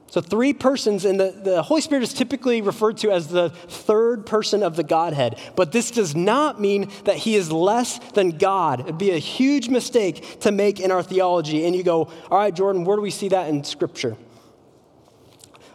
So, 0.07 0.21
three 0.21 0.53
persons, 0.53 1.05
and 1.05 1.19
the, 1.19 1.31
the 1.31 1.63
Holy 1.63 1.81
Spirit 1.81 2.03
is 2.03 2.13
typically 2.13 2.61
referred 2.61 2.97
to 2.97 3.09
as 3.09 3.29
the 3.29 3.49
third 3.49 4.27
person 4.27 4.61
of 4.61 4.75
the 4.75 4.83
Godhead. 4.83 5.39
But 5.55 5.71
this 5.71 5.89
does 5.89 6.15
not 6.15 6.61
mean 6.61 6.91
that 7.05 7.15
he 7.15 7.33
is 7.33 7.51
less 7.51 7.97
than 8.11 8.37
God. 8.37 8.81
It'd 8.81 8.99
be 8.99 9.09
a 9.09 9.17
huge 9.17 9.69
mistake 9.69 10.41
to 10.41 10.51
make 10.51 10.79
in 10.79 10.91
our 10.91 11.01
theology. 11.01 11.65
And 11.65 11.75
you 11.75 11.81
go, 11.81 12.11
all 12.29 12.37
right, 12.37 12.53
Jordan, 12.53 12.83
where 12.83 12.95
do 12.95 13.01
we 13.01 13.09
see 13.09 13.29
that 13.29 13.49
in 13.49 13.63
Scripture? 13.63 14.15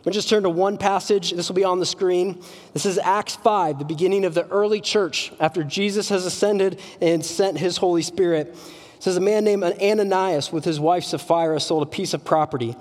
We'll 0.05 0.13
just 0.13 0.29
turn 0.29 0.45
to 0.45 0.51
one 0.51 0.79
passage. 0.79 1.33
This 1.33 1.49
will 1.49 1.57
be 1.57 1.65
on 1.65 1.81
the 1.81 1.87
screen. 1.87 2.43
This 2.73 2.87
is 2.87 2.99
Acts 2.99 3.37
5, 3.37 3.81
the 3.81 3.85
beginning 3.85 4.25
of 4.25 4.35
the 4.35 4.47
early 4.49 4.81
church 4.81 5.33
after 5.41 5.65
Jesus 5.65 6.09
has 6.09 6.25
ascended 6.25 6.81
and 7.01 7.25
sent 7.25 7.59
his 7.59 7.77
Holy 7.77 8.03
Spirit. 8.03 8.49
It 8.97 9.03
says, 9.03 9.17
A 9.17 9.21
man 9.21 9.45
named 9.45 9.65
Ananias 9.65 10.53
with 10.53 10.65
his 10.65 10.79
wife 10.79 11.05
Sapphira 11.05 11.61
sold 11.61 11.83
a 11.83 11.87
piece 11.87 12.15
of 12.15 12.25
property. 12.25 12.77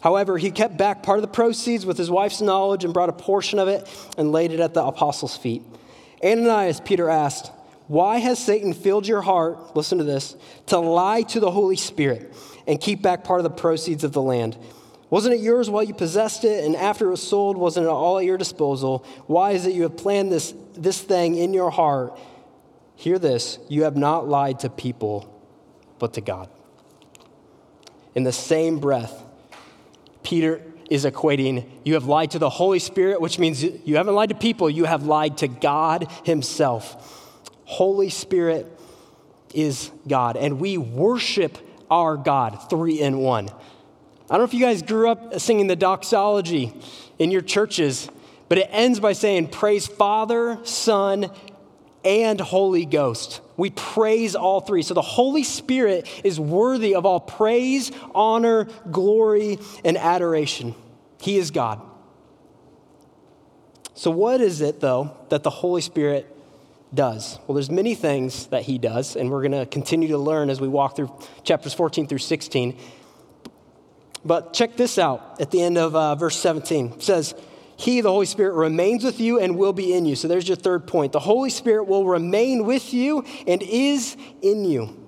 However, 0.00 0.38
he 0.38 0.50
kept 0.50 0.76
back 0.76 1.02
part 1.02 1.18
of 1.18 1.22
the 1.22 1.28
proceeds 1.28 1.86
with 1.86 1.96
his 1.96 2.10
wife's 2.10 2.40
knowledge 2.40 2.84
and 2.84 2.92
brought 2.92 3.08
a 3.08 3.12
portion 3.12 3.58
of 3.58 3.68
it 3.68 3.88
and 4.18 4.32
laid 4.32 4.52
it 4.52 4.60
at 4.60 4.74
the 4.74 4.84
apostles' 4.84 5.36
feet. 5.36 5.62
Ananias, 6.24 6.80
Peter 6.80 7.08
asked, 7.08 7.52
Why 7.86 8.18
has 8.18 8.38
Satan 8.38 8.72
filled 8.72 9.06
your 9.06 9.22
heart, 9.22 9.76
listen 9.76 9.98
to 9.98 10.04
this, 10.04 10.36
to 10.66 10.78
lie 10.78 11.22
to 11.22 11.40
the 11.40 11.50
Holy 11.50 11.76
Spirit 11.76 12.32
and 12.66 12.80
keep 12.80 13.02
back 13.02 13.24
part 13.24 13.40
of 13.40 13.44
the 13.44 13.50
proceeds 13.50 14.04
of 14.04 14.12
the 14.12 14.22
land? 14.22 14.56
Wasn't 15.12 15.34
it 15.34 15.40
yours 15.42 15.68
while 15.68 15.82
you 15.82 15.92
possessed 15.92 16.42
it, 16.42 16.64
and 16.64 16.74
after 16.74 17.08
it 17.08 17.10
was 17.10 17.22
sold, 17.22 17.58
wasn't 17.58 17.84
it 17.84 17.90
all 17.90 18.16
at 18.16 18.24
your 18.24 18.38
disposal? 18.38 19.04
Why 19.26 19.50
is 19.50 19.66
it 19.66 19.74
you 19.74 19.82
have 19.82 19.94
planned 19.94 20.32
this, 20.32 20.54
this 20.72 21.02
thing 21.02 21.34
in 21.34 21.52
your 21.52 21.70
heart? 21.70 22.18
Hear 22.96 23.18
this 23.18 23.58
you 23.68 23.82
have 23.82 23.94
not 23.94 24.26
lied 24.26 24.60
to 24.60 24.70
people, 24.70 25.30
but 25.98 26.14
to 26.14 26.22
God. 26.22 26.48
In 28.14 28.22
the 28.22 28.32
same 28.32 28.78
breath, 28.78 29.22
Peter 30.22 30.62
is 30.88 31.04
equating 31.04 31.68
you 31.84 31.92
have 31.92 32.06
lied 32.06 32.30
to 32.30 32.38
the 32.38 32.48
Holy 32.48 32.78
Spirit, 32.78 33.20
which 33.20 33.38
means 33.38 33.62
you 33.62 33.96
haven't 33.96 34.14
lied 34.14 34.30
to 34.30 34.34
people, 34.34 34.70
you 34.70 34.86
have 34.86 35.02
lied 35.02 35.36
to 35.38 35.46
God 35.46 36.10
Himself. 36.24 37.38
Holy 37.66 38.08
Spirit 38.08 38.66
is 39.52 39.90
God, 40.08 40.38
and 40.38 40.58
we 40.58 40.78
worship 40.78 41.58
our 41.90 42.16
God, 42.16 42.70
three 42.70 42.98
in 42.98 43.18
one. 43.18 43.50
I 44.32 44.36
don't 44.36 44.44
know 44.44 44.48
if 44.48 44.54
you 44.54 44.60
guys 44.60 44.80
grew 44.80 45.10
up 45.10 45.38
singing 45.38 45.66
the 45.66 45.76
doxology 45.76 46.72
in 47.18 47.30
your 47.30 47.42
churches, 47.42 48.08
but 48.48 48.56
it 48.56 48.66
ends 48.70 48.98
by 48.98 49.12
saying, 49.12 49.48
Praise 49.48 49.86
Father, 49.86 50.58
Son, 50.64 51.30
and 52.02 52.40
Holy 52.40 52.86
Ghost. 52.86 53.42
We 53.58 53.68
praise 53.68 54.34
all 54.34 54.62
three. 54.62 54.80
So 54.80 54.94
the 54.94 55.02
Holy 55.02 55.44
Spirit 55.44 56.08
is 56.24 56.40
worthy 56.40 56.94
of 56.94 57.04
all 57.04 57.20
praise, 57.20 57.92
honor, 58.14 58.68
glory, 58.90 59.58
and 59.84 59.98
adoration. 59.98 60.74
He 61.20 61.36
is 61.36 61.50
God. 61.50 61.82
So, 63.92 64.10
what 64.10 64.40
is 64.40 64.62
it, 64.62 64.80
though, 64.80 65.14
that 65.28 65.42
the 65.42 65.50
Holy 65.50 65.82
Spirit 65.82 66.26
does? 66.94 67.38
Well, 67.46 67.56
there's 67.56 67.70
many 67.70 67.94
things 67.94 68.46
that 68.46 68.62
he 68.62 68.78
does, 68.78 69.14
and 69.14 69.30
we're 69.30 69.46
going 69.46 69.52
to 69.52 69.66
continue 69.66 70.08
to 70.08 70.18
learn 70.18 70.48
as 70.48 70.58
we 70.58 70.68
walk 70.68 70.96
through 70.96 71.12
chapters 71.44 71.74
14 71.74 72.06
through 72.06 72.16
16. 72.16 72.78
But 74.24 74.52
check 74.52 74.76
this 74.76 74.98
out 74.98 75.40
at 75.40 75.50
the 75.50 75.62
end 75.62 75.78
of 75.78 75.96
uh, 75.96 76.14
verse 76.14 76.36
17. 76.36 76.92
It 76.92 77.02
says, 77.02 77.34
He, 77.76 78.00
the 78.00 78.10
Holy 78.10 78.26
Spirit, 78.26 78.54
remains 78.54 79.04
with 79.04 79.20
you 79.20 79.40
and 79.40 79.56
will 79.56 79.72
be 79.72 79.94
in 79.94 80.04
you. 80.04 80.14
So 80.14 80.28
there's 80.28 80.46
your 80.46 80.56
third 80.56 80.86
point. 80.86 81.12
The 81.12 81.20
Holy 81.20 81.50
Spirit 81.50 81.84
will 81.84 82.06
remain 82.06 82.64
with 82.64 82.94
you 82.94 83.24
and 83.46 83.62
is 83.62 84.16
in 84.40 84.64
you. 84.64 84.98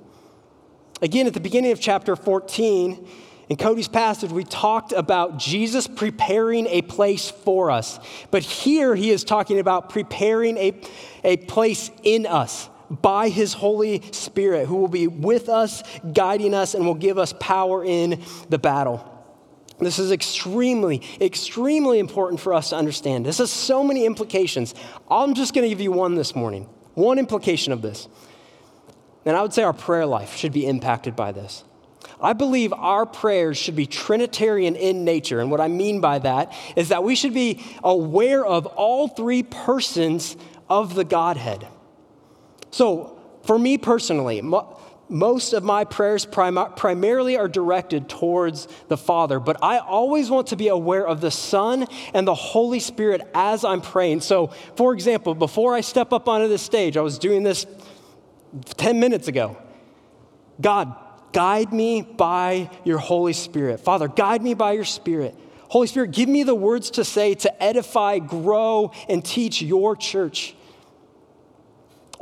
Again, 1.01 1.27
at 1.27 1.35
the 1.35 1.41
beginning 1.41 1.73
of 1.73 1.81
chapter 1.81 2.17
14, 2.17 3.07
in 3.51 3.57
Cody's 3.57 3.89
passage, 3.89 4.31
we 4.31 4.43
talked 4.43 4.93
about 4.93 5.39
Jesus 5.39 5.87
preparing 5.87 6.67
a 6.67 6.83
place 6.83 7.31
for 7.31 7.71
us. 7.71 8.01
But 8.31 8.43
here 8.43 8.95
he 8.95 9.11
is 9.11 9.23
talking 9.23 9.59
about 9.59 9.91
preparing 9.91 10.57
a, 10.57 10.81
a 11.23 11.37
place 11.37 11.91
in 12.03 12.27
us 12.27 12.71
by 12.91 13.29
his 13.29 13.53
Holy 13.53 14.03
Spirit, 14.13 14.67
who 14.67 14.77
will 14.77 14.89
be 14.89 15.07
with 15.07 15.49
us, 15.49 15.83
guiding 16.13 16.55
us, 16.55 16.75
and 16.75 16.85
will 16.85 16.95
give 16.95 17.19
us 17.19 17.33
power 17.39 17.85
in 17.85 18.23
the 18.49 18.59
battle. 18.59 19.11
This 19.79 19.99
is 19.99 20.13
extremely, 20.13 21.03
extremely 21.21 21.99
important 21.99 22.41
for 22.41 22.55
us 22.55 22.71
to 22.71 22.77
understand. 22.77 23.27
This 23.27 23.39
has 23.39 23.51
so 23.51 23.83
many 23.83 24.07
implications. 24.07 24.75
I'm 25.11 25.35
just 25.35 25.53
going 25.53 25.65
to 25.65 25.69
give 25.69 25.81
you 25.81 25.93
one 25.93 26.15
this 26.15 26.35
morning. 26.35 26.69
One 26.95 27.19
implication 27.19 27.73
of 27.73 27.83
this. 27.83 28.09
And 29.25 29.37
I 29.37 29.43
would 29.43 29.53
say 29.53 29.63
our 29.63 29.73
prayer 29.73 30.07
life 30.07 30.37
should 30.37 30.53
be 30.53 30.67
impacted 30.67 31.17
by 31.17 31.33
this. 31.33 31.65
I 32.21 32.35
believe 32.35 32.73
our 32.73 33.05
prayers 33.05 33.59
should 33.59 33.75
be 33.75 33.87
Trinitarian 33.87 34.77
in 34.77 35.05
nature. 35.05 35.41
And 35.41 35.51
what 35.51 35.61
I 35.61 35.69
mean 35.69 36.01
by 36.01 36.21
that 36.21 36.53
is 36.77 36.91
that 36.91 37.03
we 37.03 37.17
should 37.17 37.35
be 37.35 37.65
aware 37.83 38.45
of 38.45 38.67
all 38.67 39.09
three 39.09 39.43
persons 39.43 40.37
of 40.69 40.95
the 40.95 41.05
Godhead. 41.05 41.67
So, 42.75 43.17
for 43.45 43.57
me 43.57 43.79
personally, 43.79 44.43
most 45.09 45.53
of 45.53 45.63
my 45.63 45.85
prayers 45.85 46.27
prim- 46.27 46.73
primarily 46.75 47.37
are 47.37 47.47
directed 47.47 48.09
towards 48.09 48.67
the 48.89 48.97
Father, 48.97 49.39
but 49.39 49.63
I 49.63 49.79
always 49.79 50.29
want 50.29 50.49
to 50.49 50.57
be 50.57 50.67
aware 50.67 51.07
of 51.07 51.21
the 51.21 51.31
Son 51.31 51.87
and 52.15 52.27
the 52.27 52.35
Holy 52.35 52.81
Spirit 52.81 53.31
as 53.33 53.65
I'm 53.65 53.81
praying. 53.81 54.23
So, 54.23 54.49
for 54.75 54.93
example, 54.93 55.37
before 55.37 55.73
I 55.73 55.83
step 55.83 56.13
up 56.13 56.29
onto 56.29 56.49
the 56.49 56.59
stage, 56.59 56.97
I 56.97 57.03
was 57.03 57.17
doing 57.17 57.45
this 57.45 57.65
10 58.77 58.99
minutes 58.99 59.29
ago. 59.29 59.57
God, 60.61 60.97
guide 61.33 61.73
me 61.73 62.03
by 62.03 62.69
your 62.83 62.99
Holy 62.99 63.35
Spirit. 63.35 63.79
Father, 63.79 64.09
guide 64.09 64.43
me 64.43 64.55
by 64.55 64.73
your 64.73 64.85
Spirit. 64.85 65.39
Holy 65.69 65.87
Spirit, 65.87 66.11
give 66.11 66.29
me 66.29 66.43
the 66.43 66.57
words 66.57 66.91
to 66.91 67.05
say 67.05 67.35
to 67.35 67.63
edify, 67.63 68.19
grow, 68.19 68.91
and 69.09 69.25
teach 69.25 69.63
your 69.63 69.95
church. 69.95 70.57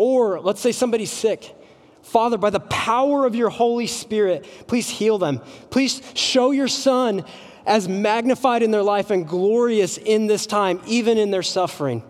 Or 0.04 0.40
let's 0.40 0.60
say 0.60 0.72
somebody's 0.72 1.12
sick. 1.12 1.54
Father, 2.02 2.36
by 2.36 2.50
the 2.50 2.58
power 2.58 3.24
of 3.24 3.36
your 3.36 3.50
Holy 3.50 3.86
Spirit, 3.86 4.44
please 4.66 4.90
heal 4.90 5.16
them. 5.16 5.40
Please 5.70 6.02
show 6.14 6.50
your 6.50 6.66
Son 6.66 7.24
as 7.64 7.88
magnified 7.88 8.64
in 8.64 8.72
their 8.72 8.82
life 8.82 9.12
and 9.12 9.28
glorious 9.28 9.98
in 9.98 10.26
this 10.26 10.44
time, 10.44 10.80
even 10.88 11.18
in 11.18 11.30
their 11.30 11.44
suffering. 11.44 12.02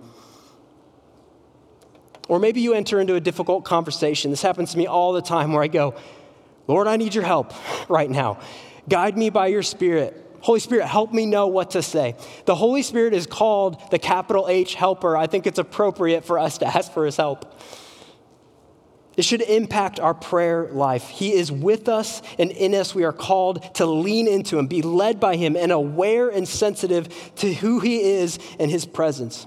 Or 2.28 2.38
maybe 2.38 2.62
you 2.62 2.72
enter 2.72 2.98
into 2.98 3.14
a 3.14 3.20
difficult 3.20 3.66
conversation. 3.66 4.30
This 4.30 4.40
happens 4.40 4.72
to 4.72 4.78
me 4.78 4.86
all 4.86 5.12
the 5.12 5.20
time 5.20 5.52
where 5.52 5.62
I 5.62 5.68
go, 5.68 5.94
Lord, 6.66 6.86
I 6.86 6.96
need 6.96 7.14
your 7.14 7.24
help 7.24 7.52
right 7.90 8.08
now. 8.08 8.40
Guide 8.88 9.18
me 9.18 9.28
by 9.28 9.48
your 9.48 9.62
Spirit. 9.62 10.18
Holy 10.40 10.60
Spirit, 10.60 10.86
help 10.86 11.12
me 11.12 11.26
know 11.26 11.46
what 11.48 11.72
to 11.72 11.82
say. 11.82 12.16
The 12.46 12.54
Holy 12.54 12.80
Spirit 12.80 13.12
is 13.12 13.26
called 13.26 13.90
the 13.90 13.98
capital 13.98 14.48
H 14.48 14.76
helper. 14.76 15.14
I 15.14 15.26
think 15.26 15.46
it's 15.46 15.58
appropriate 15.58 16.24
for 16.24 16.38
us 16.38 16.56
to 16.58 16.66
ask 16.66 16.90
for 16.90 17.04
his 17.04 17.18
help. 17.18 17.54
It 19.16 19.24
should 19.24 19.42
impact 19.42 20.00
our 20.00 20.14
prayer 20.14 20.68
life. 20.72 21.08
He 21.08 21.34
is 21.34 21.52
with 21.52 21.88
us, 21.88 22.22
and 22.38 22.50
in 22.50 22.74
us, 22.74 22.94
we 22.94 23.04
are 23.04 23.12
called 23.12 23.74
to 23.74 23.84
lean 23.84 24.26
into 24.26 24.58
Him, 24.58 24.66
be 24.66 24.80
led 24.80 25.20
by 25.20 25.36
Him, 25.36 25.54
and 25.56 25.70
aware 25.70 26.30
and 26.30 26.48
sensitive 26.48 27.34
to 27.36 27.52
who 27.52 27.80
He 27.80 28.00
is 28.00 28.38
and 28.58 28.70
His 28.70 28.86
presence. 28.86 29.46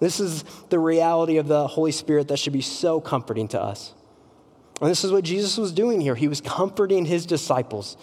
This 0.00 0.20
is 0.20 0.44
the 0.68 0.78
reality 0.78 1.38
of 1.38 1.48
the 1.48 1.66
Holy 1.66 1.92
Spirit 1.92 2.28
that 2.28 2.38
should 2.38 2.52
be 2.52 2.60
so 2.60 3.00
comforting 3.00 3.48
to 3.48 3.60
us. 3.60 3.94
And 4.80 4.90
this 4.90 5.04
is 5.04 5.12
what 5.12 5.24
Jesus 5.24 5.56
was 5.56 5.72
doing 5.72 6.00
here. 6.00 6.14
He 6.14 6.28
was 6.28 6.42
comforting 6.42 7.06
His 7.06 7.24
disciples. 7.24 7.96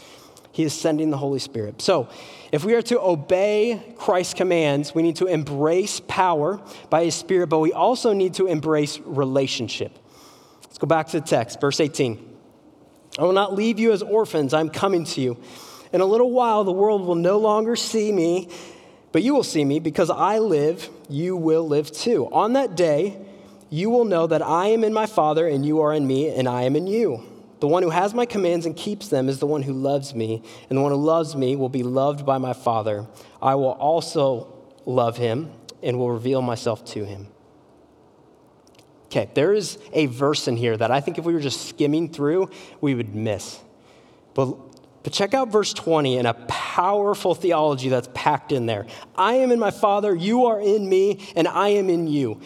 He 0.52 0.64
is 0.64 0.74
sending 0.74 1.12
the 1.12 1.18
Holy 1.18 1.40
Spirit. 1.40 1.82
So, 1.82 2.10
if 2.52 2.66
we 2.66 2.74
are 2.74 2.82
to 2.84 3.00
obey 3.00 3.94
Christ's 3.98 4.34
commands, 4.34 4.96
we 4.96 5.04
need 5.04 5.18
to 5.18 5.28
embrace 5.28 6.02
power 6.08 6.60
by 6.90 7.06
His 7.06 7.16
Spirit, 7.16 7.48
but 7.48 7.60
we 7.60 7.72
also 7.72 8.14
need 8.14 8.34
to 8.36 8.48
embrace 8.48 9.00
relationship. 9.00 9.98
Go 10.82 10.88
back 10.88 11.10
to 11.10 11.20
the 11.20 11.26
text, 11.28 11.62
verse 11.62 11.80
18. 11.80 12.28
I 13.20 13.22
will 13.22 13.34
not 13.34 13.54
leave 13.54 13.78
you 13.78 13.92
as 13.92 14.02
orphans, 14.02 14.52
I'm 14.52 14.72
coming 14.72 15.06
to 15.06 15.22
you. 15.22 15.38
In 15.94 16.02
a 16.02 16.06
little 16.06 16.32
while, 16.32 16.64
the 16.64 16.72
world 16.72 17.06
will 17.06 17.14
no 17.14 17.38
longer 17.38 17.76
see 17.76 18.12
me, 18.12 18.50
but 19.12 19.22
you 19.22 19.36
will 19.36 19.44
see 19.44 19.64
me 19.64 19.80
because 19.80 20.10
I 20.10 20.40
live, 20.40 20.90
you 21.08 21.38
will 21.38 21.68
live 21.68 21.92
too. 21.92 22.26
On 22.32 22.54
that 22.54 22.76
day, 22.76 23.16
you 23.70 23.92
will 23.92 24.06
know 24.06 24.26
that 24.26 24.42
I 24.42 24.70
am 24.70 24.84
in 24.84 24.92
my 24.92 25.06
Father, 25.06 25.48
and 25.48 25.64
you 25.64 25.82
are 25.82 25.94
in 25.94 26.08
me, 26.08 26.30
and 26.30 26.50
I 26.50 26.64
am 26.64 26.76
in 26.76 26.88
you. 26.88 27.24
The 27.60 27.68
one 27.68 27.84
who 27.84 27.92
has 27.92 28.16
my 28.16 28.26
commands 28.26 28.66
and 28.66 28.76
keeps 28.76 29.08
them 29.08 29.30
is 29.30 29.38
the 29.38 29.46
one 29.46 29.62
who 29.62 29.74
loves 29.74 30.16
me, 30.16 30.42
and 30.68 30.80
the 30.80 30.82
one 30.82 30.92
who 30.92 30.98
loves 30.98 31.36
me 31.36 31.56
will 31.56 31.70
be 31.70 31.84
loved 31.84 32.26
by 32.26 32.40
my 32.40 32.54
Father. 32.54 33.06
I 33.40 33.54
will 33.54 33.74
also 33.74 34.52
love 34.88 35.18
him 35.18 35.52
and 35.84 36.00
will 36.00 36.10
reveal 36.10 36.42
myself 36.42 36.84
to 36.86 37.06
him. 37.06 37.28
Okay, 39.12 39.30
there 39.34 39.52
is 39.52 39.78
a 39.92 40.06
verse 40.06 40.48
in 40.48 40.56
here 40.56 40.78
that 40.78 40.90
I 40.90 41.02
think 41.02 41.18
if 41.18 41.26
we 41.26 41.34
were 41.34 41.42
just 41.42 41.68
skimming 41.68 42.08
through, 42.08 42.50
we 42.80 42.96
would 42.96 43.14
miss. 43.14 43.60
But, 44.34 44.56
but 45.04 45.12
check 45.12 45.34
out 45.34 45.50
verse 45.50 45.74
20 45.74 46.18
and 46.18 46.26
a 46.26 46.34
powerful 46.48 47.36
theology 47.36 47.90
that's 47.90 48.08
packed 48.14 48.54
in 48.54 48.68
there. 48.68 48.88
I 49.18 49.34
am 49.34 49.52
in 49.52 49.60
my 49.60 49.72
Father, 49.72 50.16
you 50.16 50.46
are 50.46 50.62
in 50.62 50.88
me, 50.88 51.20
and 51.36 51.46
I 51.46 51.70
am 51.70 51.90
in 51.90 52.08
you. 52.08 52.40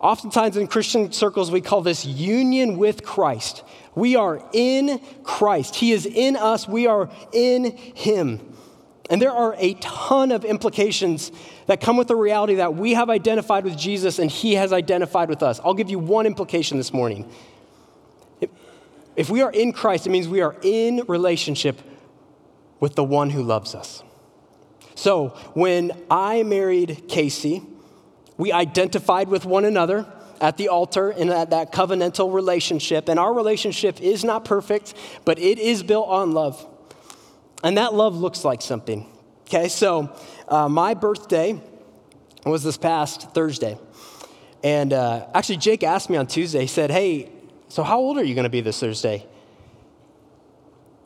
Oftentimes 0.00 0.58
in 0.58 0.66
Christian 0.66 1.12
circles, 1.12 1.50
we 1.50 1.62
call 1.62 1.80
this 1.80 2.04
union 2.04 2.76
with 2.76 3.02
Christ. 3.02 3.64
We 3.94 4.14
are 4.14 4.46
in 4.52 5.00
Christ. 5.22 5.76
He 5.76 5.92
is 5.92 6.04
in 6.04 6.36
us, 6.36 6.68
we 6.68 6.86
are 6.86 7.08
in 7.32 7.74
Him. 7.74 8.51
And 9.10 9.20
there 9.20 9.32
are 9.32 9.54
a 9.58 9.74
ton 9.74 10.30
of 10.30 10.44
implications 10.44 11.32
that 11.66 11.80
come 11.80 11.96
with 11.96 12.08
the 12.08 12.16
reality 12.16 12.56
that 12.56 12.74
we 12.74 12.94
have 12.94 13.10
identified 13.10 13.64
with 13.64 13.76
Jesus 13.76 14.18
and 14.18 14.30
he 14.30 14.54
has 14.54 14.72
identified 14.72 15.28
with 15.28 15.42
us. 15.42 15.60
I'll 15.64 15.74
give 15.74 15.90
you 15.90 15.98
one 15.98 16.26
implication 16.26 16.78
this 16.78 16.92
morning. 16.92 17.30
If, 19.14 19.28
we 19.28 19.42
are 19.42 19.50
in 19.50 19.72
Christ, 19.72 20.06
it 20.06 20.10
means 20.10 20.28
we 20.28 20.40
are 20.40 20.56
in 20.62 21.02
relationship 21.06 21.80
with 22.80 22.94
the 22.94 23.04
one 23.04 23.30
who 23.30 23.42
loves 23.42 23.74
us. 23.74 24.02
So 24.94 25.28
when 25.54 25.92
I 26.10 26.42
married 26.44 27.04
Casey, 27.08 27.62
we 28.38 28.52
identified 28.52 29.28
with 29.28 29.44
one 29.44 29.64
another 29.64 30.10
at 30.40 30.56
the 30.56 30.68
altar 30.68 31.10
in 31.10 31.28
that, 31.28 31.50
that 31.50 31.72
covenantal 31.72 32.32
relationship. 32.32 33.08
And 33.08 33.18
our 33.18 33.32
relationship 33.32 34.00
is 34.00 34.24
not 34.24 34.44
perfect, 34.44 34.94
but 35.24 35.38
it 35.38 35.58
is 35.58 35.82
built 35.82 36.08
on 36.08 36.32
love. 36.32 36.66
And 37.62 37.78
that 37.78 37.94
love 37.94 38.16
looks 38.16 38.44
like 38.44 38.62
something. 38.62 39.06
Okay, 39.42 39.68
so 39.68 40.14
uh, 40.48 40.68
my 40.68 40.94
birthday 40.94 41.60
was 42.44 42.62
this 42.62 42.76
past 42.76 43.32
Thursday. 43.34 43.78
And 44.64 44.92
uh, 44.92 45.26
actually, 45.34 45.58
Jake 45.58 45.82
asked 45.82 46.08
me 46.08 46.16
on 46.16 46.26
Tuesday, 46.26 46.60
he 46.60 46.66
said, 46.66 46.90
Hey, 46.90 47.30
so 47.68 47.82
how 47.82 47.98
old 47.98 48.18
are 48.18 48.24
you 48.24 48.34
going 48.34 48.44
to 48.44 48.50
be 48.50 48.60
this 48.60 48.78
Thursday? 48.80 49.26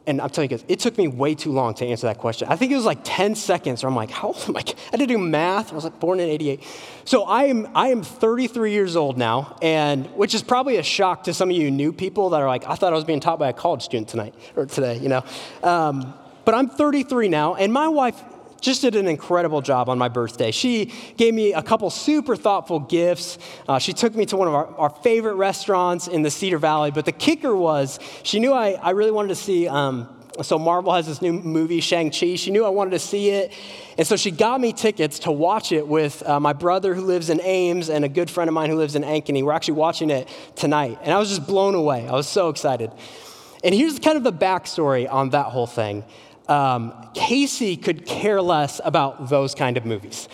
And 0.09 0.21
I'm 0.21 0.31
telling 0.31 0.51
you, 0.51 0.61
it 0.69 0.79
took 0.79 0.97
me 0.97 1.09
way 1.09 1.35
too 1.35 1.51
long 1.51 1.75
to 1.75 1.87
answer 1.87 2.07
that 2.07 2.19
question. 2.19 2.47
I 2.49 2.55
think 2.55 2.71
it 2.71 2.77
was 2.77 2.85
like 2.85 3.01
10 3.03 3.35
seconds, 3.35 3.83
or 3.83 3.89
I'm 3.89 3.97
like, 3.97 4.11
how 4.11 4.29
old 4.29 4.45
am 4.49 4.57
I? 4.57 4.63
I 4.93 4.97
to 4.99 5.07
do 5.07 5.19
math. 5.19 5.73
I 5.73 5.75
was 5.75 5.83
like 5.83 5.99
born 5.99 6.21
in 6.21 6.29
88. 6.29 6.63
So 7.05 7.25
I 7.25 7.45
am, 7.45 7.69
I 7.75 7.89
am 7.89 8.05
33 8.05 8.71
years 8.71 8.95
old 8.95 9.19
now, 9.19 9.57
and 9.61 10.07
which 10.15 10.33
is 10.33 10.45
probably 10.45 10.77
a 10.77 10.83
shock 10.85 11.25
to 11.25 11.35
some 11.35 11.51
of 11.51 11.57
you 11.57 11.73
new 11.73 11.93
people 11.93 12.31
that 12.31 12.41
are 12.41 12.47
like, 12.47 12.69
I 12.69 12.77
thought 12.77 12.93
I 12.93 12.97
was 12.97 13.05
being 13.05 13.19
taught 13.19 13.41
by 13.41 13.49
a 13.49 13.53
college 13.53 13.83
student 13.83 14.09
tonight, 14.09 14.35
or 14.55 14.67
today, 14.67 14.99
you 14.99 15.09
know. 15.09 15.25
Um, 15.65 16.15
but 16.47 16.55
I'm 16.55 16.69
33 16.69 17.29
now, 17.29 17.57
and 17.57 17.73
my 17.73 17.89
wife 17.89 18.23
just 18.61 18.81
did 18.81 18.97
an 18.97 19.07
incredible 19.07 19.61
job 19.61 19.89
on 19.89 19.99
my 19.99 20.09
birthday. 20.09 20.51
She 20.51 20.93
gave 21.17 21.35
me 21.35 21.53
a 21.53 21.63
couple 21.63 21.91
super 21.91 22.37
thoughtful 22.37 22.81
gifts. 22.81 23.39
Uh, 23.69 23.79
she 23.79 23.93
took 23.93 24.15
me 24.15 24.25
to 24.27 24.37
one 24.37 24.49
of 24.49 24.55
our, 24.55 24.67
our, 24.77 24.91
favorite 24.91 25.35
restaurants 25.35 26.09
in 26.09 26.23
the 26.23 26.31
Cedar 26.31 26.59
Valley. 26.59 26.91
But 26.91 27.05
the 27.05 27.13
kicker 27.13 27.55
was, 27.55 27.99
she 28.23 28.41
knew 28.41 28.53
I, 28.53 28.71
I 28.71 28.91
really 28.91 29.11
wanted 29.11 29.29
to 29.29 29.35
see. 29.35 29.69
Um, 29.69 30.09
so 30.43 30.59
Marvel 30.59 30.93
has 30.93 31.07
this 31.07 31.21
new 31.21 31.33
movie, 31.33 31.81
Shang-Chi. 31.81 32.37
She 32.37 32.51
knew 32.51 32.65
I 32.65 32.69
wanted 32.69 32.91
to 32.91 32.99
see 32.99 33.31
it. 33.31 33.53
And 33.99 34.07
so 34.07 34.17
she 34.17 34.31
got 34.31 34.61
me 34.61 34.73
tickets 34.73 35.21
to 35.21 35.33
watch 35.33 35.73
it 35.73 35.87
with 35.87 36.23
uh, 36.27 36.39
my 36.41 36.53
brother 36.53 36.95
who 36.95 37.03
lives 37.03 37.31
in 37.31 37.41
Ames 37.43 37.89
and 37.89 38.05
a 38.05 38.09
good 38.09 38.31
friend 38.31 38.49
of 38.49 38.55
mine 38.55 38.71
who 38.71 38.77
lives 38.77 38.95
in 38.97 39.03
Ankeny. 39.03 39.43
We're 39.43 39.53
actually 39.53 39.75
watching 39.75 40.11
it 40.11 40.29
tonight. 40.55 40.99
And 41.03 41.13
I 41.13 41.19
was 41.19 41.29
just 41.29 41.47
blown 41.47 41.75
away. 41.75 42.07
I 42.07 42.13
was 42.13 42.29
so 42.29 42.51
excited. 42.51 42.91
And 43.65 43.75
here's 43.75 43.99
kind 43.99 44.17
of 44.17 44.25
the 44.25 44.33
backstory 44.33 45.11
on 45.11 45.31
that 45.31 45.47
whole 45.47 45.67
thing 45.67 46.05
um, 46.49 47.11
Casey 47.15 47.77
could 47.77 48.07
care 48.07 48.41
less 48.41 48.81
about 48.85 49.29
those 49.29 49.55
kind 49.55 49.77
of 49.77 49.85
movies. 49.85 50.29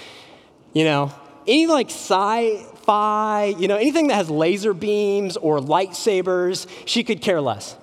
You 0.73 0.85
know, 0.85 1.13
any 1.47 1.67
like 1.67 1.87
sci-fi, 1.87 3.55
you 3.59 3.69
know, 3.69 3.77
anything 3.77 4.09
that 4.09 4.15
has 4.15 4.31
laser 4.31 4.75
beams 4.75 5.37
or 5.37 5.59
lightsabers, 5.59 6.67
she 6.87 7.05
could 7.05 7.21
care 7.21 7.41
less. 7.41 7.77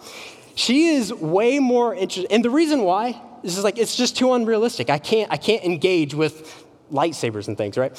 She 0.56 0.90
is 0.90 1.14
way 1.14 1.60
more 1.60 1.96
interested, 1.96 2.32
and 2.32 2.44
the 2.44 2.50
reason 2.50 2.84
why 2.84 3.22
is 3.44 3.64
like 3.64 3.78
it's 3.78 3.96
just 3.96 4.18
too 4.18 4.34
unrealistic. 4.34 4.90
I 4.90 4.98
can't 4.98 5.32
I 5.32 5.38
can't 5.38 5.64
engage 5.64 6.14
with 6.14 6.66
lightsabers 6.92 7.48
and 7.48 7.58
things, 7.58 7.78
right? 7.78 7.96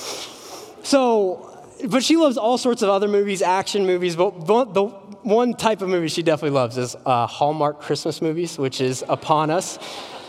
So, 0.83 1.67
but 1.89 2.03
she 2.03 2.17
loves 2.17 2.37
all 2.37 2.59
sorts 2.59 2.83
of 2.83 2.89
other 2.89 3.09
movies, 3.09 3.43
action 3.43 3.87
movies. 3.87 4.17
But 4.17 4.75
the 4.75 4.85
one 5.23 5.55
type 5.55 5.83
of 5.83 5.89
movie 5.89 6.09
she 6.09 6.23
definitely 6.23 6.57
loves 6.57 6.77
is 6.79 6.97
uh, 7.07 7.27
Hallmark 7.27 7.81
Christmas 7.81 8.23
movies, 8.23 8.59
which 8.59 8.81
is 8.81 9.05
upon 9.09 9.51
us. 9.51 9.79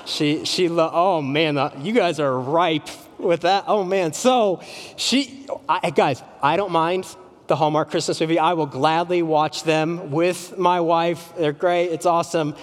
She 0.05 0.45
she 0.45 0.67
lo- 0.67 0.91
oh 0.91 1.21
man, 1.21 1.57
uh, 1.57 1.71
you 1.79 1.93
guys 1.93 2.19
are 2.19 2.39
ripe 2.39 2.87
with 3.17 3.41
that. 3.41 3.65
Oh 3.67 3.83
man, 3.83 4.13
so 4.13 4.61
she 4.95 5.47
I, 5.69 5.89
guys, 5.91 6.23
I 6.41 6.57
don't 6.57 6.71
mind 6.71 7.05
the 7.47 7.55
Hallmark 7.55 7.91
Christmas 7.91 8.19
movie. 8.21 8.39
I 8.39 8.53
will 8.53 8.65
gladly 8.65 9.21
watch 9.21 9.63
them 9.63 10.11
with 10.11 10.57
my 10.57 10.79
wife. 10.79 11.33
They're 11.37 11.51
great. 11.51 11.89
It's 11.89 12.05
awesome. 12.05 12.55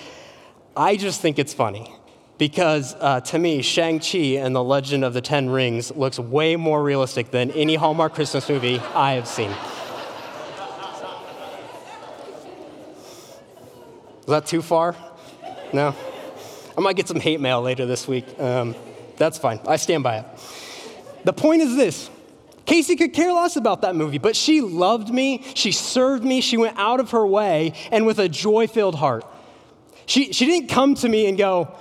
I 0.77 0.97
just 0.97 1.21
think 1.21 1.39
it's 1.39 1.53
funny 1.53 1.93
because 2.39 2.95
uh, 2.95 3.21
to 3.21 3.39
me, 3.39 3.63
Shang-Chi 3.63 4.39
and 4.39 4.55
the 4.55 4.63
Legend 4.63 5.05
of 5.05 5.13
the 5.13 5.21
Ten 5.21 5.51
Rings 5.51 5.91
looks 5.91 6.19
way 6.19 6.57
more 6.57 6.83
realistic 6.83 7.31
than 7.31 7.51
any 7.51 7.75
Hallmark 7.75 8.15
Christmas 8.15 8.49
movie 8.49 8.79
I 8.95 9.13
have 9.15 9.27
seen. 9.27 9.51
Is 14.21 14.27
that 14.27 14.47
too 14.47 14.63
far? 14.63 14.95
No? 15.73 15.95
I 16.79 16.81
might 16.81 16.95
get 16.95 17.09
some 17.09 17.19
hate 17.19 17.41
mail 17.41 17.61
later 17.61 17.87
this 17.87 18.07
week. 18.07 18.25
Um, 18.39 18.77
that's 19.17 19.37
fine. 19.37 19.59
I 19.67 19.75
stand 19.75 20.05
by 20.05 20.19
it. 20.19 20.27
The 21.25 21.33
point 21.33 21.61
is 21.61 21.75
this 21.75 22.09
Casey 22.67 22.95
could 22.95 23.13
care 23.13 23.33
less 23.33 23.57
about 23.57 23.83
that 23.83 23.97
movie, 23.97 24.19
but 24.19 24.37
she 24.37 24.61
loved 24.61 25.13
me, 25.13 25.43
she 25.55 25.73
served 25.73 26.23
me, 26.23 26.41
she 26.41 26.57
went 26.57 26.79
out 26.79 27.01
of 27.01 27.11
her 27.11 27.27
way, 27.27 27.73
and 27.91 28.07
with 28.07 28.21
a 28.21 28.29
joy 28.29 28.69
filled 28.69 28.95
heart. 28.95 29.27
She, 30.07 30.33
she 30.33 30.47
didn't 30.47 30.69
come 30.69 30.95
to 30.95 31.09
me 31.09 31.27
and 31.27 31.37
go, 31.37 31.75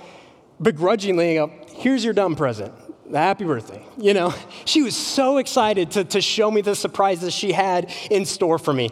begrudgingly, 0.60 1.34
go, 1.34 1.52
here's 1.76 2.04
your 2.04 2.12
dumb 2.12 2.34
present. 2.34 2.74
Happy 3.12 3.44
birthday. 3.44 3.86
You 3.98 4.14
know, 4.14 4.34
she 4.64 4.82
was 4.82 4.96
so 4.96 5.38
excited 5.38 5.92
to, 5.92 6.04
to 6.06 6.20
show 6.20 6.50
me 6.50 6.60
the 6.60 6.74
surprises 6.74 7.32
she 7.32 7.52
had 7.52 7.94
in 8.10 8.24
store 8.24 8.58
for 8.58 8.72
me. 8.72 8.90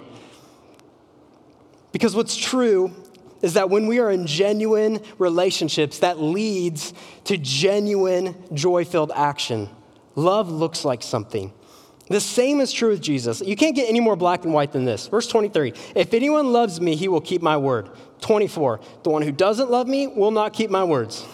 Because 1.91 2.15
what's 2.15 2.37
true 2.37 2.95
is 3.43 3.55
that 3.55 3.71
when 3.71 3.87
we 3.87 3.99
are 3.99 4.11
in 4.11 4.27
genuine 4.27 5.01
relationships, 5.19 6.01
that 6.01 6.21
leads 6.21 6.95
to 7.25 7.37
genuine 7.37 8.35
joy 8.55 8.85
filled 8.85 9.13
action. 9.15 9.69
Love 10.15 10.51
looks 10.51 10.85
like 10.85 11.03
something. 11.03 11.53
The 12.09 12.21
same 12.21 12.61
is 12.61 12.73
true 12.73 12.91
with 12.91 13.01
Jesus. 13.03 13.41
You 13.41 13.57
can't 13.57 13.75
get 13.75 13.89
any 13.89 14.01
more 14.01 14.15
black 14.15 14.45
and 14.45 14.55
white 14.55 14.73
than 14.73 14.85
this. 14.85 15.09
Verse 15.09 15.27
23 15.27 15.73
If 15.95 16.15
anyone 16.15 16.53
loves 16.53 16.81
me, 16.81 16.95
he 16.95 17.09
will 17.09 17.21
keep 17.21 17.43
my 17.43 17.57
word. 17.57 17.91
24 18.21 18.81
The 19.03 19.11
one 19.11 19.23
who 19.23 19.33
doesn't 19.33 19.71
love 19.71 19.89
me 19.89 20.07
will 20.07 20.31
not 20.31 20.53
keep 20.53 20.71
my 20.71 20.85
words. 20.85 21.27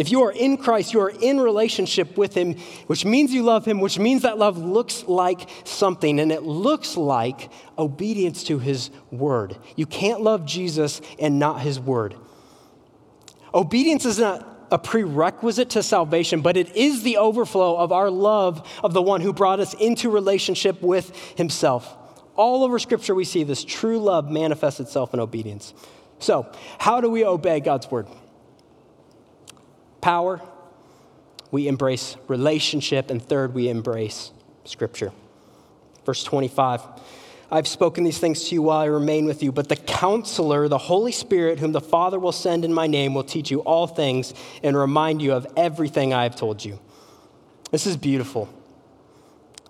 If 0.00 0.10
you 0.10 0.22
are 0.22 0.32
in 0.32 0.56
Christ, 0.56 0.94
you 0.94 1.00
are 1.02 1.10
in 1.10 1.38
relationship 1.38 2.16
with 2.16 2.32
Him, 2.32 2.54
which 2.86 3.04
means 3.04 3.34
you 3.34 3.42
love 3.42 3.66
Him, 3.66 3.80
which 3.80 3.98
means 3.98 4.22
that 4.22 4.38
love 4.38 4.56
looks 4.56 5.04
like 5.04 5.46
something, 5.64 6.18
and 6.18 6.32
it 6.32 6.42
looks 6.42 6.96
like 6.96 7.50
obedience 7.78 8.42
to 8.44 8.58
His 8.58 8.90
word. 9.10 9.58
You 9.76 9.84
can't 9.84 10.22
love 10.22 10.46
Jesus 10.46 11.02
and 11.18 11.38
not 11.38 11.60
His 11.60 11.78
word. 11.78 12.14
Obedience 13.52 14.06
is 14.06 14.18
not 14.18 14.48
a 14.70 14.78
prerequisite 14.78 15.68
to 15.70 15.82
salvation, 15.82 16.40
but 16.40 16.56
it 16.56 16.74
is 16.74 17.02
the 17.02 17.18
overflow 17.18 17.76
of 17.76 17.92
our 17.92 18.08
love 18.08 18.66
of 18.82 18.94
the 18.94 19.02
one 19.02 19.20
who 19.20 19.34
brought 19.34 19.60
us 19.60 19.74
into 19.74 20.08
relationship 20.08 20.80
with 20.80 21.14
Himself. 21.36 21.94
All 22.36 22.64
over 22.64 22.78
Scripture, 22.78 23.14
we 23.14 23.26
see 23.26 23.44
this 23.44 23.64
true 23.64 23.98
love 23.98 24.30
manifests 24.30 24.80
itself 24.80 25.12
in 25.12 25.20
obedience. 25.20 25.74
So, 26.20 26.50
how 26.78 27.02
do 27.02 27.10
we 27.10 27.22
obey 27.22 27.60
God's 27.60 27.90
word? 27.90 28.06
Power, 30.00 30.40
we 31.50 31.68
embrace 31.68 32.16
relationship, 32.28 33.10
and 33.10 33.22
third, 33.22 33.54
we 33.54 33.68
embrace 33.68 34.32
scripture. 34.64 35.12
Verse 36.04 36.24
25 36.24 36.82
I've 37.52 37.66
spoken 37.66 38.04
these 38.04 38.18
things 38.18 38.48
to 38.48 38.54
you 38.54 38.62
while 38.62 38.78
I 38.78 38.84
remain 38.84 39.26
with 39.26 39.42
you, 39.42 39.50
but 39.50 39.68
the 39.68 39.74
counselor, 39.74 40.68
the 40.68 40.78
Holy 40.78 41.10
Spirit, 41.10 41.58
whom 41.58 41.72
the 41.72 41.80
Father 41.80 42.18
will 42.18 42.30
send 42.32 42.64
in 42.64 42.72
my 42.72 42.86
name, 42.86 43.12
will 43.12 43.24
teach 43.24 43.50
you 43.50 43.60
all 43.60 43.88
things 43.88 44.34
and 44.62 44.76
remind 44.76 45.20
you 45.20 45.32
of 45.32 45.48
everything 45.56 46.14
I 46.14 46.22
have 46.22 46.36
told 46.36 46.64
you. 46.64 46.78
This 47.72 47.88
is 47.88 47.96
beautiful. 47.96 48.48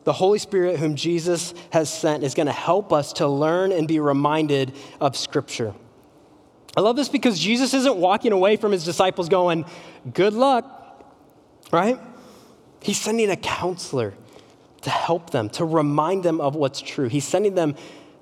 The 0.05 0.13
Holy 0.13 0.39
Spirit, 0.39 0.79
whom 0.79 0.95
Jesus 0.95 1.55
has 1.71 1.93
sent, 1.93 2.23
is 2.23 2.35
going 2.35 2.47
to 2.47 2.53
help 2.53 2.93
us 2.93 3.15
to 3.15 3.27
learn 3.27 3.73
and 3.73 3.89
be 3.89 3.99
reminded 3.99 4.73
of 5.01 5.17
Scripture. 5.17 5.75
I 6.77 6.81
love 6.81 6.97
this 6.97 7.09
because 7.09 7.39
Jesus 7.39 7.75
isn't 7.75 7.97
walking 7.97 8.33
away 8.33 8.57
from 8.57 8.73
his 8.73 8.85
disciples 8.85 9.29
going, 9.29 9.65
Good 10.13 10.35
luck, 10.35 11.05
right? 11.73 11.99
He's 12.83 13.01
sending 13.01 13.31
a 13.31 13.37
counselor 13.37 14.15
to 14.83 14.91
help 14.91 15.31
them, 15.31 15.51
to 15.51 15.65
remind 15.65 16.23
them 16.23 16.41
of 16.41 16.55
what's 16.55 16.81
true. 16.81 17.09
He's 17.09 17.27
sending 17.27 17.55
them 17.55 17.75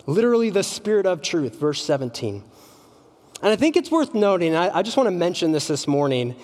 literally 0.06 0.50
the 0.50 0.62
Spirit 0.62 1.06
of 1.06 1.22
truth, 1.22 1.61
verse 1.61 1.84
17. 1.84 2.42
And 3.42 3.52
I 3.52 3.56
think 3.56 3.76
it's 3.76 3.90
worth 3.90 4.14
noting, 4.14 4.56
I, 4.56 4.78
I 4.78 4.82
just 4.82 4.96
want 4.96 5.06
to 5.06 5.12
mention 5.12 5.52
this 5.52 5.68
this 5.68 5.87
morning. 5.87 6.34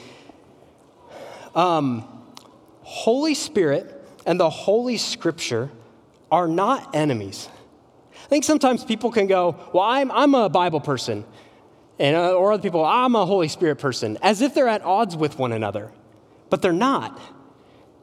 Um, 1.55 2.07
Holy 2.83 3.35
Spirit 3.35 3.91
and 4.27 4.39
the 4.39 4.51
Holy 4.51 4.99
Scripture 4.99 5.71
are 6.31 6.47
not 6.47 6.95
enemies. 6.95 7.49
I 8.25 8.29
think 8.29 8.45
sometimes 8.45 8.85
people 8.85 9.11
can 9.11 9.27
go, 9.27 9.57
Well, 9.73 9.85
I'm, 9.85 10.13
I'm 10.13 10.35
a 10.35 10.49
Bible 10.49 10.81
person 10.81 11.25
and, 11.99 12.17
uh, 12.17 12.35
or 12.35 12.53
other 12.53 12.63
people, 12.63 12.85
I'm 12.85 13.15
a 13.15 13.25
Holy 13.25 13.49
Spirit 13.49 13.77
person, 13.77 14.19
as 14.23 14.41
if 14.41 14.55
they're 14.55 14.69
at 14.69 14.83
odds 14.85 15.17
with 15.17 15.39
one 15.39 15.53
another. 15.53 15.93
But 16.51 16.63
they're 16.63 16.73
not. 16.73 17.21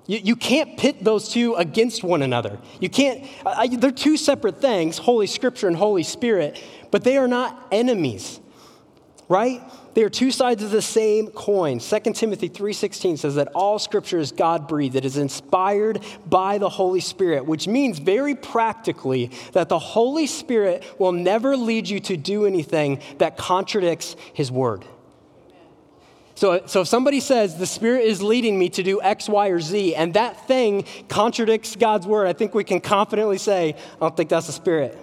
You, 0.08 0.20
you 0.24 0.36
can't 0.36 0.78
pit 0.78 1.04
those 1.04 1.30
two 1.30 1.56
against 1.56 2.04
one 2.04 2.22
another. 2.22 2.60
You 2.80 2.90
can't, 2.90 3.26
they're 3.80 3.92
two 3.92 4.18
separate 4.18 4.60
things, 4.60 4.98
Holy 4.98 5.28
Scripture 5.28 5.68
and 5.68 5.76
Holy 5.76 6.04
Spirit, 6.04 6.62
but 6.90 7.04
they 7.04 7.18
are 7.18 7.28
not 7.28 7.68
enemies, 7.72 8.40
right? 9.30 9.62
They 9.94 10.04
are 10.04 10.10
two 10.10 10.32
sides 10.32 10.64
of 10.64 10.72
the 10.72 10.82
same 10.82 11.28
coin. 11.28 11.80
2 11.80 12.14
Timothy 12.14 12.48
3:16 12.48 13.18
says 13.18 13.36
that 13.36 13.50
all 13.50 13.78
scripture 13.78 14.20
is 14.20 14.32
God-breathed. 14.32 14.96
It 14.96 15.04
is 15.04 15.18
inspired 15.18 16.00
by 16.30 16.58
the 16.58 16.70
Holy 16.70 17.02
Spirit, 17.02 17.46
which 17.46 17.68
means 17.68 18.00
very 18.00 18.36
practically 18.36 19.32
that 19.52 19.68
the 19.68 19.80
Holy 19.80 20.28
Spirit 20.28 20.84
will 20.98 21.12
never 21.12 21.58
lead 21.58 21.90
you 21.90 22.00
to 22.02 22.16
do 22.16 22.46
anything 22.46 23.00
that 23.18 23.38
contradicts 23.38 24.16
his 24.34 24.50
word. 24.52 24.86
So, 26.36 26.66
so 26.66 26.82
if 26.82 26.88
somebody 26.88 27.20
says 27.20 27.58
the 27.58 27.68
Spirit 27.68 28.06
is 28.06 28.24
leading 28.24 28.58
me 28.58 28.70
to 28.70 28.82
do 28.82 29.02
X, 29.02 29.30
Y, 29.30 29.50
or 29.50 29.60
Z, 29.60 29.94
and 29.94 30.14
that 30.16 30.48
thing 30.48 30.86
contradicts 31.08 31.76
God's 31.76 32.08
word, 32.08 32.28
I 32.28 32.34
think 32.34 32.56
we 32.56 32.64
can 32.64 32.80
confidently 32.80 33.38
say, 33.38 33.76
I 33.98 34.00
don't 34.00 34.18
think 34.18 34.30
that's 34.30 34.48
the 34.48 34.54
Spirit. 34.54 34.98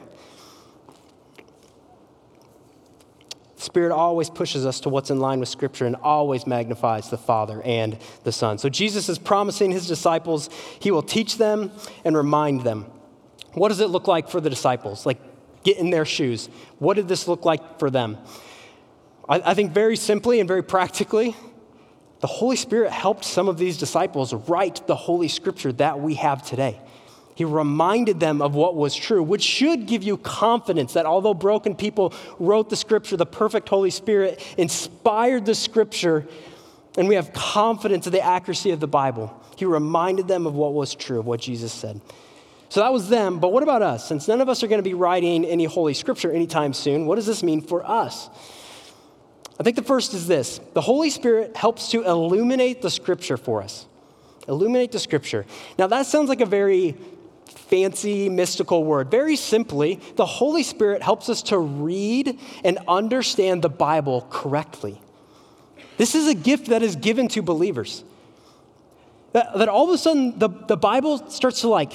Spirit 3.69 3.93
always 3.93 4.31
pushes 4.31 4.65
us 4.65 4.81
to 4.81 4.89
what's 4.89 5.11
in 5.11 5.21
line 5.21 5.41
with 5.41 5.51
Scripture 5.51 5.85
and 5.85 5.95
always 5.97 6.47
magnifies 6.47 7.11
the 7.11 7.19
Father 7.19 7.61
and 7.63 7.99
the 8.25 8.33
Son. 8.33 8.57
So 8.57 8.71
Jesus 8.71 9.11
is 9.11 9.19
promising 9.19 9.73
his 9.73 9.87
disciples 9.87 10.49
he 10.81 10.91
will 10.91 11.03
teach 11.03 11.37
them 11.37 11.71
and 12.03 12.17
remind 12.17 12.63
them. 12.63 12.87
What 13.53 13.69
does 13.69 13.81
it 13.81 13.91
look 13.91 14.09
like 14.09 14.31
for 14.31 14.41
the 14.41 14.49
disciples? 14.49 15.05
Like, 15.05 15.19
get 15.65 15.77
in 15.77 15.91
their 15.91 16.07
shoes. 16.07 16.49
What 16.79 16.95
did 16.95 17.09
this 17.09 17.29
look 17.29 17.45
like 17.45 17.79
for 17.79 17.91
them? 17.91 18.17
I, 19.29 19.43
I 19.51 19.55
think 19.55 19.73
very 19.73 19.97
simply 19.97 20.41
and 20.41 20.49
very 20.49 20.63
practically, 20.63 21.37
the 22.21 22.27
Holy 22.27 22.57
Spirit 22.57 22.91
helped 22.91 23.27
some 23.27 23.49
of 23.49 23.59
these 23.59 23.77
disciples 23.77 24.33
write 24.33 24.87
the 24.87 24.97
Holy 24.97 25.29
Scripture 25.29 25.73
that 25.75 26.01
we 26.01 26.15
have 26.15 26.43
today. 26.43 26.81
He 27.39 27.45
reminded 27.45 28.19
them 28.19 28.43
of 28.43 28.57
what 28.57 28.75
was 28.75 28.97
true, 28.97 29.23
which 29.23 29.45
should 29.45 29.87
give 29.87 30.03
you 30.03 30.17
confidence 30.17 30.95
that 30.95 31.07
although 31.07 31.35
broken 31.35 31.77
people 31.77 32.13
wrote 32.41 32.69
the 32.69 32.75
scripture, 32.75 33.17
the 33.17 33.27
perfect 33.27 33.69
Holy 33.69 33.91
Spirit 33.91 34.45
inspired 34.59 35.47
the 35.47 35.55
scripture, 35.55 36.27
and 36.97 37.07
we 37.07 37.15
have 37.15 37.33
confidence 37.33 38.07
of 38.07 38.13
the 38.13 38.21
accuracy 38.21 38.73
of 38.73 38.81
the 38.81 38.89
Bible. 38.89 39.41
He 39.57 39.67
reminded 39.67 40.27
them 40.27 40.49
of 40.49 40.55
what 40.55 40.75
was 40.75 40.97
true, 40.97 41.21
of 41.21 41.27
what 41.27 41.39
Jesus 41.39 41.73
said. 41.73 42.01
So 42.71 42.81
that 42.81 42.93
was 42.93 43.09
them, 43.09 43.39
but 43.39 43.53
what 43.53 43.63
about 43.63 43.83
us? 43.83 44.09
Since 44.09 44.27
none 44.27 44.41
of 44.41 44.49
us 44.49 44.65
are 44.65 44.67
going 44.67 44.81
to 44.81 44.91
be 44.91 44.95
writing 44.95 45.45
any 45.45 45.65
Holy 45.65 45.95
Scripture 45.95 46.33
anytime 46.33 46.73
soon, 46.73 47.07
what 47.07 47.15
does 47.15 47.27
this 47.27 47.45
mean 47.45 47.61
for 47.61 47.89
us? 47.89 48.29
I 49.61 49.63
think 49.63 49.77
the 49.77 49.85
first 49.85 50.13
is 50.13 50.27
this 50.27 50.59
the 50.75 50.81
Holy 50.81 51.11
Spirit 51.11 51.57
helps 51.57 51.89
to 51.93 52.03
illuminate 52.03 52.83
the 52.83 52.91
Scripture 52.91 53.37
for 53.37 53.63
us. 53.63 53.87
Illuminate 54.49 54.91
the 54.91 54.99
Scripture. 54.99 55.47
Now, 55.79 55.87
that 55.87 56.07
sounds 56.07 56.29
like 56.29 56.41
a 56.41 56.47
very 56.47 56.97
fancy 57.59 58.29
mystical 58.29 58.85
word. 58.85 59.11
Very 59.11 59.37
simply, 59.37 60.01
the 60.17 60.27
Holy 60.27 60.63
Spirit 60.63 61.03
helps 61.03 61.29
us 61.29 61.43
to 61.43 61.59
read 61.59 62.39
and 62.65 62.79
understand 62.89 63.63
the 63.63 63.69
Bible 63.69 64.27
correctly. 64.31 65.01
This 65.97 66.15
is 66.15 66.29
a 66.29 66.35
gift 66.35 66.67
that 66.69 66.83
is 66.83 66.97
given 66.97 67.29
to 67.29 67.43
believers. 67.43 68.05
That, 69.33 69.59
that 69.59 69.69
all 69.69 69.89
of 69.89 69.95
a 69.95 69.99
sudden 69.99 70.39
the, 70.39 70.49
the 70.49 70.77
Bible 70.77 71.31
starts 71.31 71.61
to 71.63 71.69
like, 71.69 71.93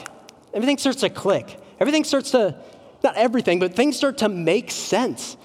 everything 0.53 0.77
starts 0.77 0.99
to 1.01 1.09
click. 1.09 1.57
Everything 1.79 2.03
starts 2.03 2.31
to, 2.31 2.55
not 3.03 3.15
everything, 3.15 3.59
but 3.59 3.75
things 3.75 3.97
start 3.97 4.19
to 4.19 4.29
make 4.29 4.71
sense. 4.71 5.37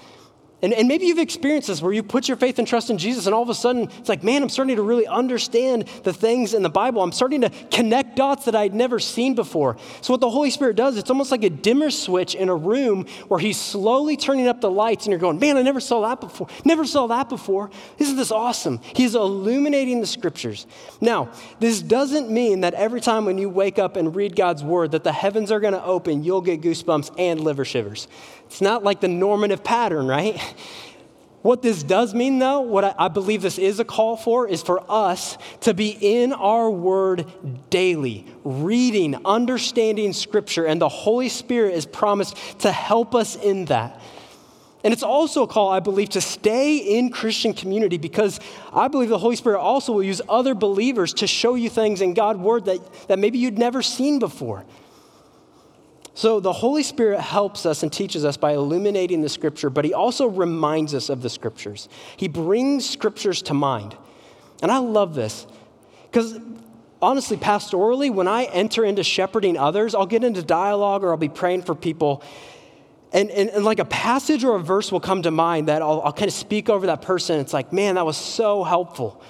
And, 0.61 0.73
and 0.73 0.87
maybe 0.87 1.05
you've 1.05 1.19
experienced 1.19 1.69
this 1.69 1.81
where 1.81 1.93
you 1.93 2.03
put 2.03 2.27
your 2.27 2.35
faith 2.35 2.59
and 2.59 2.67
trust 2.67 2.89
in 2.89 2.97
Jesus, 2.97 3.25
and 3.25 3.33
all 3.33 3.41
of 3.41 3.49
a 3.49 3.55
sudden 3.55 3.83
it's 3.99 4.09
like, 4.09 4.23
man, 4.23 4.43
I'm 4.43 4.49
starting 4.49 4.75
to 4.75 4.81
really 4.81 5.07
understand 5.07 5.87
the 6.03 6.11
things 6.11 6.53
in 6.53 6.63
the 6.63 6.69
Bible. 6.69 7.01
I'm 7.01 7.13
starting 7.13 7.41
to 7.41 7.49
connect 7.71 8.17
dots 8.17 8.45
that 8.45 8.55
I'd 8.55 8.73
never 8.73 8.99
seen 8.99 9.35
before. 9.35 9.77
So, 10.01 10.13
what 10.13 10.19
the 10.19 10.29
Holy 10.29 10.49
Spirit 10.49 10.75
does, 10.75 10.97
it's 10.97 11.09
almost 11.09 11.31
like 11.31 11.43
a 11.43 11.49
dimmer 11.49 11.89
switch 11.91 12.35
in 12.35 12.49
a 12.49 12.55
room 12.55 13.05
where 13.29 13.39
He's 13.39 13.59
slowly 13.59 14.17
turning 14.17 14.47
up 14.47 14.59
the 14.59 14.69
lights, 14.69 15.05
and 15.05 15.11
you're 15.11 15.19
going, 15.19 15.39
man, 15.39 15.55
I 15.55 15.61
never 15.61 15.79
saw 15.79 16.01
that 16.07 16.19
before. 16.19 16.47
Never 16.65 16.85
saw 16.85 17.07
that 17.07 17.29
before. 17.29 17.69
Isn't 17.97 18.17
this 18.17 18.31
awesome? 18.31 18.79
He's 18.95 19.15
illuminating 19.15 20.01
the 20.01 20.07
scriptures. 20.07 20.67
Now, 20.99 21.29
this 21.59 21.81
doesn't 21.81 22.29
mean 22.29 22.61
that 22.61 22.73
every 22.73 22.99
time 22.99 23.25
when 23.25 23.37
you 23.37 23.49
wake 23.49 23.79
up 23.79 23.95
and 23.95 24.13
read 24.13 24.35
God's 24.35 24.63
word 24.63 24.91
that 24.91 25.05
the 25.05 25.13
heavens 25.13 25.51
are 25.51 25.59
going 25.61 25.73
to 25.73 25.83
open, 25.83 26.23
you'll 26.23 26.41
get 26.41 26.61
goosebumps 26.61 27.15
and 27.17 27.39
liver 27.39 27.63
shivers. 27.63 28.07
It's 28.49 28.61
not 28.61 28.83
like 28.83 28.99
the 28.99 29.07
normative 29.07 29.63
pattern, 29.63 30.07
right? 30.07 30.41
What 31.41 31.61
this 31.61 31.83
does 31.83 32.13
mean, 32.13 32.39
though, 32.39 32.61
what 32.61 32.95
I, 32.99 33.07
believe 33.07 33.41
this 33.41 33.57
is 33.57 33.79
a 33.79 33.85
call 33.85 34.17
for, 34.17 34.45
is 34.47 34.61
for 34.61 34.83
us 34.91 35.37
to 35.61 35.73
be 35.73 35.89
in 35.89 36.33
our 36.33 36.69
word 36.69 37.25
daily, 37.69 38.25
reading, 38.43 39.15
understanding 39.23 40.11
scripture, 40.11 40.65
and 40.65 40.81
the 40.81 40.89
Holy 40.89 41.29
Spirit 41.29 41.75
is 41.75 41.85
promised 41.85 42.35
to 42.59 42.71
help 42.71 43.15
us 43.15 43.37
in 43.37 43.65
that. 43.65 44.01
And 44.83 44.93
it's 44.93 45.03
also 45.03 45.43
a 45.43 45.47
call, 45.47 45.69
I 45.69 45.79
believe, 45.79 46.09
to 46.09 46.21
stay 46.21 46.77
in 46.77 47.09
Christian 47.09 47.53
community 47.53 47.97
because 47.97 48.39
I 48.73 48.89
believe 48.89 49.09
the 49.09 49.17
Holy 49.17 49.35
Spirit 49.35 49.59
also 49.59 49.93
will 49.93 50.03
use 50.03 50.21
other 50.27 50.53
believers 50.53 51.13
to 51.15 51.27
show 51.27 51.55
you 51.55 51.69
things 51.69 52.01
in 52.01 52.13
God's 52.13 52.39
word 52.39 52.65
that, 52.65 53.07
that 53.07 53.19
maybe 53.19 53.37
you'd 53.37 53.57
never 53.57 53.81
seen 53.81 54.19
before. 54.19 54.65
So 56.13 56.39
the 56.39 56.51
Holy 56.51 56.83
Spirit 56.83 57.21
helps 57.21 57.65
us 57.65 57.83
and 57.83 57.93
teaches 57.93 58.25
us 58.25 58.35
by 58.35 58.53
illuminating 58.53 59.21
the 59.21 59.29
scripture, 59.29 59.69
but 59.69 59.85
he 59.85 59.93
also 59.93 60.27
reminds 60.27 60.93
us 60.93 61.09
of 61.09 61.21
the 61.21 61.29
scriptures. 61.29 61.87
He 62.17 62.27
brings 62.27 62.89
scriptures 62.89 63.41
to 63.43 63.53
mind. 63.53 63.95
And 64.61 64.71
I 64.71 64.79
love 64.79 65.15
this 65.15 65.47
because 66.11 66.39
honestly, 67.01 67.37
pastorally, 67.37 68.13
when 68.13 68.27
I 68.27 68.45
enter 68.45 68.83
into 68.83 69.03
shepherding 69.03 69.57
others, 69.57 69.95
I'll 69.95 70.05
get 70.05 70.23
into 70.23 70.43
dialogue 70.43 71.03
or 71.03 71.11
I'll 71.11 71.17
be 71.17 71.29
praying 71.29 71.63
for 71.63 71.75
people. 71.75 72.23
And, 73.11 73.31
and, 73.31 73.49
and, 73.49 73.65
like 73.65 73.79
a 73.79 73.85
passage 73.85 74.43
or 74.43 74.55
a 74.55 74.59
verse 74.59 74.91
will 74.91 74.99
come 74.99 75.23
to 75.23 75.31
mind 75.31 75.67
that 75.67 75.81
I'll, 75.81 76.01
I'll 76.01 76.13
kind 76.13 76.27
of 76.27 76.33
speak 76.33 76.69
over 76.69 76.87
that 76.87 77.01
person. 77.01 77.39
It's 77.39 77.53
like, 77.53 77.73
man, 77.73 77.95
that 77.95 78.05
was 78.05 78.17
so 78.17 78.63
helpful. 78.63 79.21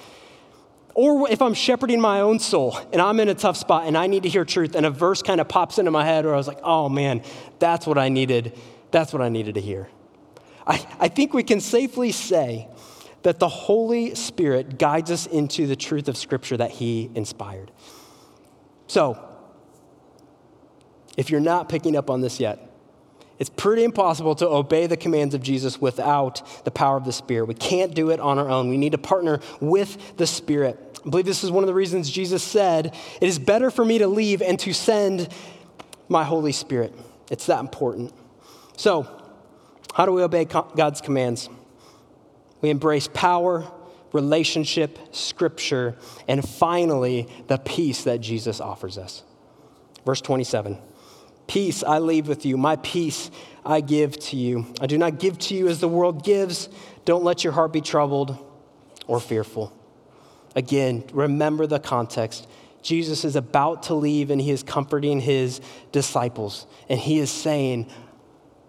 Or 0.96 1.30
if 1.30 1.42
I'm 1.42 1.54
shepherding 1.54 2.02
my 2.02 2.22
own 2.22 2.40
soul 2.40 2.78
and 2.92 3.02
I'm 3.02 3.20
in 3.20 3.30
a 3.30 3.36
tough 3.36 3.58
spot 3.58 3.86
and 3.86 3.98
I 3.98 4.08
need 4.08 4.24
to 4.24 4.30
hear 4.30 4.44
truth 4.44 4.76
and 4.76 4.86
a 4.86 4.90
verse 4.90 5.22
kind 5.22 5.40
of 5.40 5.48
pops 5.48 5.78
into 5.78 5.92
my 5.92 6.06
head, 6.06 6.26
or 6.26 6.34
I 6.34 6.38
was 6.38 6.48
like, 6.48 6.60
oh 6.64 6.90
man, 6.90 7.22
that's 7.60 7.88
what 7.88 7.98
I 7.98 8.10
needed. 8.10 8.58
That's 8.92 9.14
what 9.14 9.22
I 9.22 9.30
needed 9.30 9.56
to 9.56 9.62
hear. 9.62 9.88
I, 10.66 10.86
I 11.00 11.08
think 11.08 11.34
we 11.34 11.44
can 11.44 11.62
safely 11.62 12.12
say 12.12 12.68
that 13.24 13.40
the 13.40 13.50
Holy 13.50 14.16
Spirit 14.16 14.78
guides 14.78 15.12
us 15.12 15.26
into 15.26 15.68
the 15.68 15.76
truth 15.76 16.08
of 16.08 16.18
Scripture 16.18 16.58
that 16.58 16.72
He 16.72 17.10
inspired. 17.16 17.72
So, 18.88 19.26
if 21.18 21.30
you're 21.30 21.42
not 21.42 21.70
picking 21.70 21.96
up 21.96 22.10
on 22.10 22.22
this 22.22 22.40
yet, 22.40 22.69
it's 23.40 23.50
pretty 23.50 23.86
impossible 23.86 24.36
to 24.36 24.48
obey 24.48 24.86
the 24.86 24.98
commands 24.98 25.34
of 25.34 25.42
Jesus 25.42 25.80
without 25.80 26.66
the 26.66 26.72
power 26.72 26.98
of 26.98 27.06
the 27.06 27.14
Spirit. 27.14 27.46
We 27.46 27.54
can't 27.54 27.96
do 27.96 28.10
it 28.10 28.20
on 28.20 28.38
our 28.38 28.50
own. 28.50 28.68
We 28.68 28.78
need 28.78 28.92
to 28.92 28.98
partner 28.98 29.40
with 29.62 30.18
the 30.18 30.28
Spirit. 30.28 31.00
I 31.06 31.10
believe 31.10 31.26
this 31.26 31.46
is 31.46 31.50
one 31.50 31.64
of 31.64 31.68
the 31.68 31.74
reasons 31.74 32.10
Jesus 32.10 32.44
said, 32.44 32.94
It 33.22 33.28
is 33.28 33.40
better 33.40 33.72
for 33.72 33.86
me 33.86 34.00
to 34.00 34.08
leave 34.08 34.42
and 34.42 34.60
to 34.60 34.74
send 34.74 35.30
my 36.10 36.26
Holy 36.26 36.52
Spirit. 36.52 36.94
It's 37.32 37.46
that 37.46 37.62
important. 37.62 38.14
So, 38.76 39.08
how 39.94 40.06
do 40.06 40.12
we 40.12 40.22
obey 40.22 40.44
God's 40.46 41.00
commands? 41.00 41.50
We 42.62 42.70
embrace 42.70 43.08
power, 43.08 43.66
relationship, 44.12 45.00
scripture, 45.12 45.96
and 46.28 46.48
finally, 46.48 47.28
the 47.48 47.58
peace 47.58 48.04
that 48.04 48.20
Jesus 48.20 48.60
offers 48.60 48.98
us. 48.98 49.24
Verse 50.06 50.20
27. 50.20 50.78
Peace 51.50 51.82
I 51.82 51.98
leave 51.98 52.28
with 52.28 52.46
you, 52.46 52.58
my 52.58 52.76
peace 52.76 53.32
I 53.66 53.82
give 53.82 54.20
to 54.20 54.38
you. 54.38 54.68
I 54.80 54.86
do 54.86 55.00
not 55.00 55.18
give 55.18 55.40
to 55.40 55.56
you 55.56 55.68
as 55.68 55.80
the 55.80 55.88
world 55.88 56.24
gives. 56.24 56.70
Don't 57.06 57.24
let 57.24 57.44
your 57.44 57.54
heart 57.54 57.74
be 57.74 57.82
troubled 57.82 58.38
or 59.08 59.20
fearful. 59.20 59.74
Again, 60.56 61.04
remember 61.12 61.66
the 61.66 61.80
context. 61.80 62.48
Jesus 62.84 63.26
is 63.26 63.36
about 63.36 63.82
to 63.84 63.96
leave 63.96 64.30
and 64.30 64.40
he 64.40 64.52
is 64.52 64.62
comforting 64.62 65.20
his 65.20 65.60
disciples, 65.92 66.68
and 66.88 67.00
he 67.00 67.18
is 67.18 67.32
saying, 67.32 67.90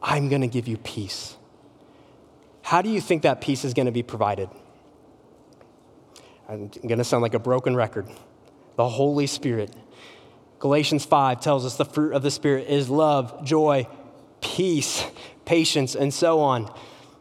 I'm 0.03 0.31
going 0.31 0.41
to 0.41 0.49
give 0.49 0.67
you 0.67 0.79
peace. 0.79 1.37
How 2.63 2.81
do 2.81 2.89
you 2.89 3.03
think 3.03 3.25
that 3.25 3.43
peace 3.43 3.63
is 3.63 3.75
going 3.75 3.87
to 3.87 3.93
be 3.93 4.03
provided? 4.03 4.49
I'm 6.49 6.69
going 6.69 6.97
to 6.97 7.05
sound 7.05 7.21
like 7.21 7.35
a 7.35 7.39
broken 7.39 7.77
record. 7.77 8.09
The 8.77 8.89
Holy 8.89 9.27
Spirit 9.27 9.77
Galatians 10.61 11.07
5 11.07 11.41
tells 11.41 11.65
us 11.65 11.77
the 11.77 11.87
fruit 11.87 12.13
of 12.13 12.23
the 12.23 12.31
Spirit 12.31 12.69
is 12.69 12.89
love, 12.89 13.45
joy, 13.45 13.89
peace, 14.43 15.05
patience, 15.47 15.95
and 15.95 16.13
so 16.13 16.41
on. 16.41 16.71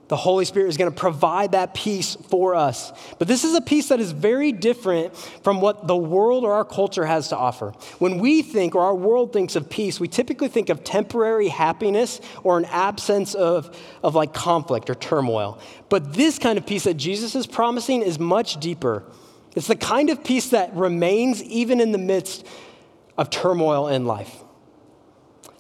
The 0.10 0.18
Holy 0.18 0.44
Spirit 0.44 0.68
is 0.68 0.76
going 0.76 0.92
to 0.92 0.98
provide 0.98 1.52
that 1.52 1.76
peace 1.76 2.16
for 2.16 2.56
us. 2.56 2.92
But 3.18 3.28
this 3.28 3.44
is 3.44 3.54
a 3.54 3.62
peace 3.62 3.90
that 3.90 4.00
is 4.00 4.12
very 4.12 4.52
different 4.52 5.16
from 5.44 5.62
what 5.62 5.88
the 5.88 5.96
world 5.96 6.44
or 6.44 6.54
our 6.54 6.66
culture 6.66 7.06
has 7.06 7.30
to 7.30 7.38
offer. 7.38 7.74
When 8.00 8.18
we 8.18 8.42
think, 8.42 8.74
or 8.74 8.82
our 8.82 8.96
world 8.96 9.32
thinks 9.32 9.56
of 9.56 9.70
peace, 9.70 10.00
we 10.00 10.08
typically 10.08 10.48
think 10.48 10.70
of 10.70 10.84
temporary 10.84 11.48
happiness 11.48 12.20
or 12.44 12.58
an 12.58 12.66
absence 12.66 13.36
of, 13.36 13.80
of 14.04 14.16
like 14.16 14.34
conflict 14.34 14.90
or 14.90 14.96
turmoil. 14.96 15.60
But 15.90 16.14
this 16.14 16.40
kind 16.40 16.58
of 16.58 16.66
peace 16.66 16.86
that 16.86 16.96
Jesus 16.96 17.36
is 17.36 17.46
promising 17.46 18.02
is 18.02 18.18
much 18.18 18.60
deeper. 18.60 19.04
It's 19.56 19.68
the 19.68 19.76
kind 19.76 20.10
of 20.10 20.24
peace 20.24 20.50
that 20.50 20.76
remains 20.76 21.44
even 21.44 21.80
in 21.80 21.92
the 21.92 21.98
midst 22.00 22.46
of 23.20 23.30
turmoil 23.30 23.90
in 23.90 24.06
life. 24.06 24.34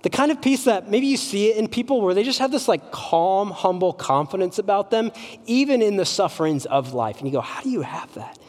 The 0.02 0.10
kind 0.10 0.32
of 0.32 0.42
peace 0.42 0.64
that 0.64 0.90
maybe 0.90 1.08
you 1.08 1.18
see 1.18 1.50
it 1.50 1.58
in 1.58 1.68
people 1.68 2.00
where 2.00 2.14
they 2.14 2.24
just 2.24 2.40
have 2.40 2.52
this 2.52 2.70
like 2.70 2.90
calm, 2.90 3.52
humble 3.52 3.92
confidence 3.92 4.60
about 4.60 4.92
them, 4.92 5.12
even 5.46 5.82
in 5.82 5.98
the 5.98 6.06
sufferings 6.06 6.66
of 6.66 6.94
life. 6.94 7.18
And 7.18 7.28
you 7.28 7.34
go, 7.34 7.42
how 7.42 7.62
do 7.62 7.70
you 7.70 7.82
have 7.82 8.14
that? 8.14 8.40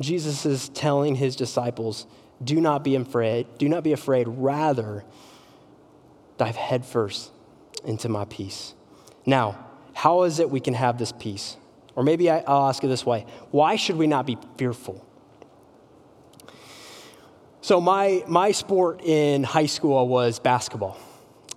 Jesus 0.00 0.44
is 0.44 0.68
telling 0.70 1.14
his 1.14 1.36
disciples, 1.36 2.08
do 2.42 2.60
not 2.60 2.82
be 2.82 2.96
afraid, 2.96 3.46
do 3.58 3.68
not 3.68 3.84
be 3.84 3.92
afraid, 3.92 4.26
rather 4.26 5.04
dive 6.38 6.56
headfirst 6.56 7.30
into 7.84 8.08
my 8.08 8.24
peace. 8.24 8.74
Now, 9.24 9.64
how 9.92 10.24
is 10.24 10.40
it 10.40 10.50
we 10.50 10.58
can 10.58 10.74
have 10.74 10.98
this 10.98 11.12
peace? 11.12 11.56
Or 11.94 12.02
maybe 12.02 12.28
I'll 12.28 12.68
ask 12.68 12.82
it 12.82 12.88
this 12.88 13.06
way 13.06 13.26
why 13.52 13.76
should 13.76 13.94
we 13.94 14.08
not 14.08 14.26
be 14.26 14.36
fearful? 14.56 15.06
So, 17.64 17.80
my, 17.80 18.22
my 18.28 18.52
sport 18.52 19.00
in 19.02 19.42
high 19.42 19.64
school 19.64 20.06
was 20.06 20.38
basketball. 20.38 20.98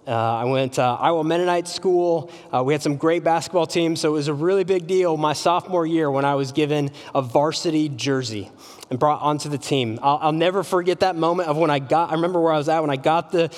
Uh, 0.08 0.12
I 0.13 0.46
went 0.46 0.76
to 0.76 0.82
Iowa 0.82 1.22
Mennonite 1.22 1.67
School. 1.67 2.32
Uh, 2.50 2.63
we 2.63 2.74
had 2.74 2.82
some 2.82 2.96
great 2.96 3.26
basketball 3.26 3.67
teams, 3.67 4.00
so 4.00 4.08
it 4.08 4.13
was 4.13 4.30
a 4.30 4.34
really 4.34 4.63
big 4.63 4.88
deal 4.88 5.17
my 5.17 5.34
sophomore 5.34 5.86
year 5.86 6.10
when 6.10 6.24
I 6.24 6.36
was 6.36 6.54
given 6.54 6.91
a 7.13 7.22
varsity 7.22 7.89
jersey 7.89 8.50
and 8.89 8.98
brought 8.98 9.22
onto 9.22 9.50
the 9.50 9.58
team. 9.58 10.00
I'll, 10.02 10.17
I'll 10.22 10.32
never 10.32 10.63
forget 10.63 11.02
that 11.02 11.17
moment 11.17 11.50
of 11.50 11.58
when 11.58 11.70
I 11.70 11.80
got, 11.80 12.12
I 12.12 12.13
remember 12.13 12.39
where 12.39 12.54
I 12.54 12.58
was 12.58 12.70
at 12.70 12.80
when 12.80 12.89
I 12.89 12.96
got 12.96 13.34
the 13.34 13.54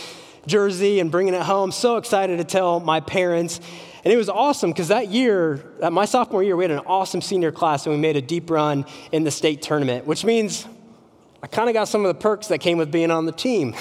jersey 0.48 1.00
and 1.00 1.12
bringing 1.12 1.36
it 1.36 1.44
home. 1.44 1.72
So 1.72 1.98
excited 1.98 2.38
to 2.38 2.46
tell 2.46 2.80
my 2.80 3.00
parents. 3.00 3.60
And 4.04 4.12
it 4.12 4.18
was 4.18 4.28
awesome 4.28 4.72
because 4.72 4.88
that 4.88 5.10
year, 5.10 5.64
my 5.92 6.06
sophomore 6.06 6.42
year, 6.42 6.56
we 6.56 6.64
had 6.64 6.72
an 6.72 6.80
awesome 6.88 7.22
senior 7.22 7.52
class 7.52 7.86
and 7.86 7.94
we 7.94 8.02
made 8.02 8.16
a 8.16 8.24
deep 8.24 8.50
run 8.50 8.88
in 9.12 9.24
the 9.24 9.30
state 9.30 9.62
tournament, 9.62 10.08
which 10.08 10.26
means 10.26 10.66
I 11.42 11.48
kind 11.48 11.70
of 11.70 11.74
got 11.74 11.86
some 11.86 12.06
of 12.06 12.10
the 12.10 12.20
perks 12.20 12.48
that 12.48 12.58
came 12.58 12.78
with 12.78 12.92
being 12.92 13.12
on 13.12 13.26
the 13.26 13.32
team. 13.32 13.74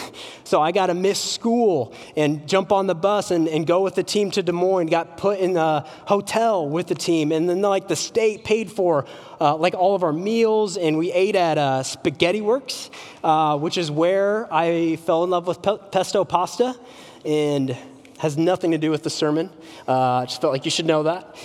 So 0.45 0.63
I 0.63 0.71
got 0.71 0.87
to 0.87 0.95
miss 0.95 1.19
school 1.19 1.93
and 2.17 2.49
jump 2.49 2.71
on 2.71 2.87
the 2.87 2.95
bus 2.95 3.33
and, 3.33 3.49
and 3.49 3.67
go 3.67 3.83
with 3.83 3.97
the 3.97 4.05
team 4.05 4.31
to 4.33 4.43
Des 4.45 4.53
Moines, 4.53 4.87
got 4.87 5.17
put 5.17 5.41
in 5.41 5.57
a 5.57 5.85
hotel 6.07 6.69
with 6.69 6.87
the 6.87 6.95
team. 6.95 7.33
And 7.33 7.49
then, 7.49 7.61
like, 7.61 7.89
the 7.89 7.97
state 7.97 8.45
paid 8.45 8.71
for 8.71 9.07
uh, 9.41 9.57
like 9.57 9.75
all 9.75 9.97
of 9.97 10.05
our 10.05 10.13
meals, 10.13 10.77
and 10.77 10.99
we 10.99 11.13
ate 11.13 11.35
at 11.35 11.59
uh, 11.59 11.83
Spaghetti 11.83 12.41
Works, 12.41 12.91
uh, 13.25 13.59
which 13.59 13.77
is 13.77 13.91
where 13.91 14.53
I 14.53 14.97
fell 15.05 15.25
in 15.25 15.31
love 15.31 15.49
with 15.49 15.61
pe- 15.61 15.79
pesto 15.91 16.25
pasta 16.25 16.79
and 17.25 17.77
has 18.19 18.37
nothing 18.37 18.71
to 18.71 18.79
do 18.79 18.91
with 18.91 19.03
the 19.03 19.11
sermon. 19.11 19.51
Uh, 19.87 19.93
I 19.93 20.25
just 20.27 20.41
felt 20.41 20.53
like 20.53 20.65
you 20.65 20.71
should 20.71 20.87
know 20.87 21.03
that. 21.05 21.37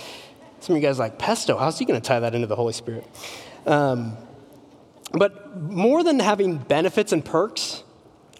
Some 0.60 0.76
of 0.76 0.82
you 0.82 0.88
guys 0.88 0.98
like, 0.98 1.18
pesto, 1.18 1.56
how's 1.58 1.78
he 1.78 1.84
going 1.84 2.00
to 2.00 2.06
tie 2.06 2.20
that 2.20 2.34
into 2.34 2.46
the 2.46 2.56
Holy 2.56 2.72
Spirit? 2.72 3.04
Um, 3.66 4.16
but 5.18 5.60
more 5.60 6.02
than 6.02 6.18
having 6.18 6.58
benefits 6.58 7.12
and 7.12 7.24
perks, 7.24 7.82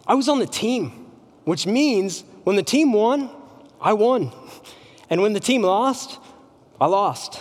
I 0.06 0.14
was 0.14 0.28
on 0.28 0.38
the 0.38 0.46
team, 0.46 1.06
which 1.44 1.66
means 1.66 2.24
when 2.44 2.56
the 2.56 2.62
team 2.62 2.92
won, 2.92 3.30
I 3.80 3.92
won. 3.92 4.32
And 5.08 5.22
when 5.22 5.32
the 5.32 5.40
team 5.40 5.62
lost, 5.62 6.18
I 6.80 6.86
lost. 6.86 7.40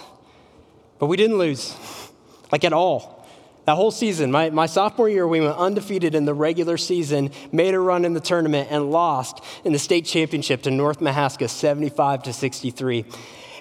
But 0.99 1.07
we 1.07 1.17
didn't 1.17 1.37
lose. 1.37 1.75
like 2.51 2.63
at 2.63 2.73
all. 2.73 3.27
That 3.65 3.75
whole 3.75 3.91
season, 3.91 4.29
my, 4.29 4.49
my 4.49 4.65
sophomore 4.65 5.07
year, 5.07 5.25
we 5.25 5.39
went 5.39 5.55
undefeated 5.55 6.15
in 6.15 6.25
the 6.25 6.33
regular 6.33 6.77
season, 6.77 7.31
made 7.51 7.73
a 7.73 7.79
run 7.79 8.03
in 8.03 8.13
the 8.13 8.19
tournament, 8.19 8.67
and 8.69 8.91
lost 8.91 9.41
in 9.63 9.71
the 9.71 9.79
state 9.79 10.05
championship 10.05 10.63
to 10.63 10.71
North 10.71 10.99
Mahaska 10.99 11.49
75 11.49 12.23
to 12.23 12.33
63. 12.33 13.05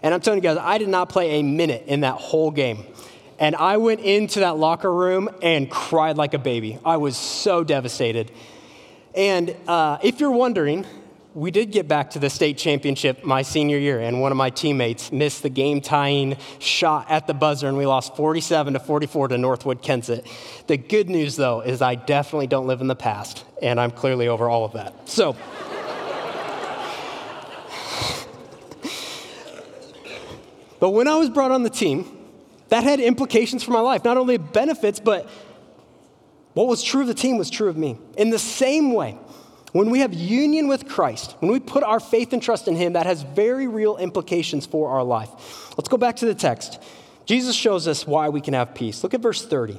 And 0.03 0.13
I'm 0.13 0.21
telling 0.21 0.39
you 0.39 0.43
guys, 0.43 0.59
I 0.61 0.79
did 0.79 0.89
not 0.89 1.09
play 1.09 1.39
a 1.39 1.43
minute 1.43 1.85
in 1.87 2.01
that 2.01 2.15
whole 2.15 2.51
game. 2.51 2.85
And 3.43 3.55
I 3.57 3.77
went 3.79 4.01
into 4.01 4.39
that 4.41 4.57
locker 4.57 4.95
room 4.95 5.29
and 5.43 5.69
cried 5.69 6.17
like 6.17 6.33
a 6.33 6.39
baby. 6.39 6.79
I 6.85 6.99
was 6.99 7.17
so 7.17 7.65
devastated. 7.65 8.31
And 9.17 9.57
uh, 9.67 9.99
if 10.01 10.21
you're 10.21 10.31
wondering, 10.31 10.87
we 11.35 11.51
did 11.51 11.73
get 11.73 11.89
back 11.89 12.11
to 12.11 12.21
the 12.21 12.31
state 12.31 12.57
championship 12.57 13.25
my 13.25 13.43
senior 13.43 13.79
year, 13.79 13.99
and 13.99 14.21
one 14.21 14.31
of 14.31 14.39
my 14.39 14.51
teammates 14.51 15.11
missed 15.11 15.43
the 15.43 15.49
game 15.49 15.81
tying 15.81 16.37
shot 16.61 17.11
at 17.11 17.27
the 17.27 17.35
buzzer, 17.35 17.67
and 17.67 17.77
we 17.77 17.85
lost 17.85 18.15
47 18.15 18.75
to 18.75 18.79
44 18.79 19.27
to 19.27 19.39
Northwood 19.39 19.83
Kensett. 19.83 20.25
The 20.69 20.77
good 20.77 21.11
news, 21.11 21.35
though, 21.35 21.63
is 21.63 21.83
I 21.83 21.97
definitely 21.97 22.47
don't 22.47 22.69
live 22.69 22.81
in 22.81 22.87
the 22.87 22.95
past, 22.95 23.45
and 23.61 23.81
I'm 23.81 23.91
clearly 23.91 24.29
over 24.29 24.49
all 24.49 24.65
of 24.65 24.75
that. 24.75 25.09
So, 25.09 25.33
but 30.79 30.91
when 30.91 31.09
I 31.09 31.17
was 31.17 31.29
brought 31.29 31.51
on 31.51 31.65
the 31.65 31.71
team, 31.71 32.22
that 32.73 32.85
had 32.85 33.01
implications 33.01 33.63
for 33.63 33.73
my 33.73 33.81
life, 33.81 34.03
not 34.03 34.17
only 34.17 34.39
benefits, 34.39 34.99
but 34.99 35.29
what 36.55 36.67
was 36.67 36.83
true 36.83 37.03
of 37.03 37.07
the 37.07 37.13
team 37.13 37.37
was 37.37 37.51
true 37.51 37.69
of 37.69 37.77
me. 37.77 37.99
In 38.17 38.31
the 38.31 38.39
same 38.39 38.95
way, 38.95 39.19
when 39.73 39.91
we 39.91 39.99
have 39.99 40.15
union 40.15 40.69
with 40.69 40.89
Christ, 40.89 41.37
when 41.41 41.53
we 41.53 41.61
put 41.61 41.83
our 41.83 42.01
faith 42.01 42.33
and 42.33 42.43
trust 42.43 42.69
in 42.69 42.77
Him, 42.77 42.95
that 42.95 43.05
has 43.05 43.25
very 43.25 43.69
real 43.69 43.99
implications 43.99 44.65
for 44.65 44.89
our 44.89 45.05
life. 45.05 45.29
Let's 45.77 45.91
go 45.91 45.99
back 45.99 46.17
to 46.17 46.25
the 46.25 46.35
text. 46.35 46.83
Jesus 47.27 47.55
shows 47.55 47.87
us 47.87 48.07
why 48.07 48.31
we 48.31 48.41
can 48.41 48.55
have 48.55 48.75
peace. 48.75 49.03
Look 49.03 49.13
at 49.13 49.21
verse 49.21 49.45
30. 49.45 49.79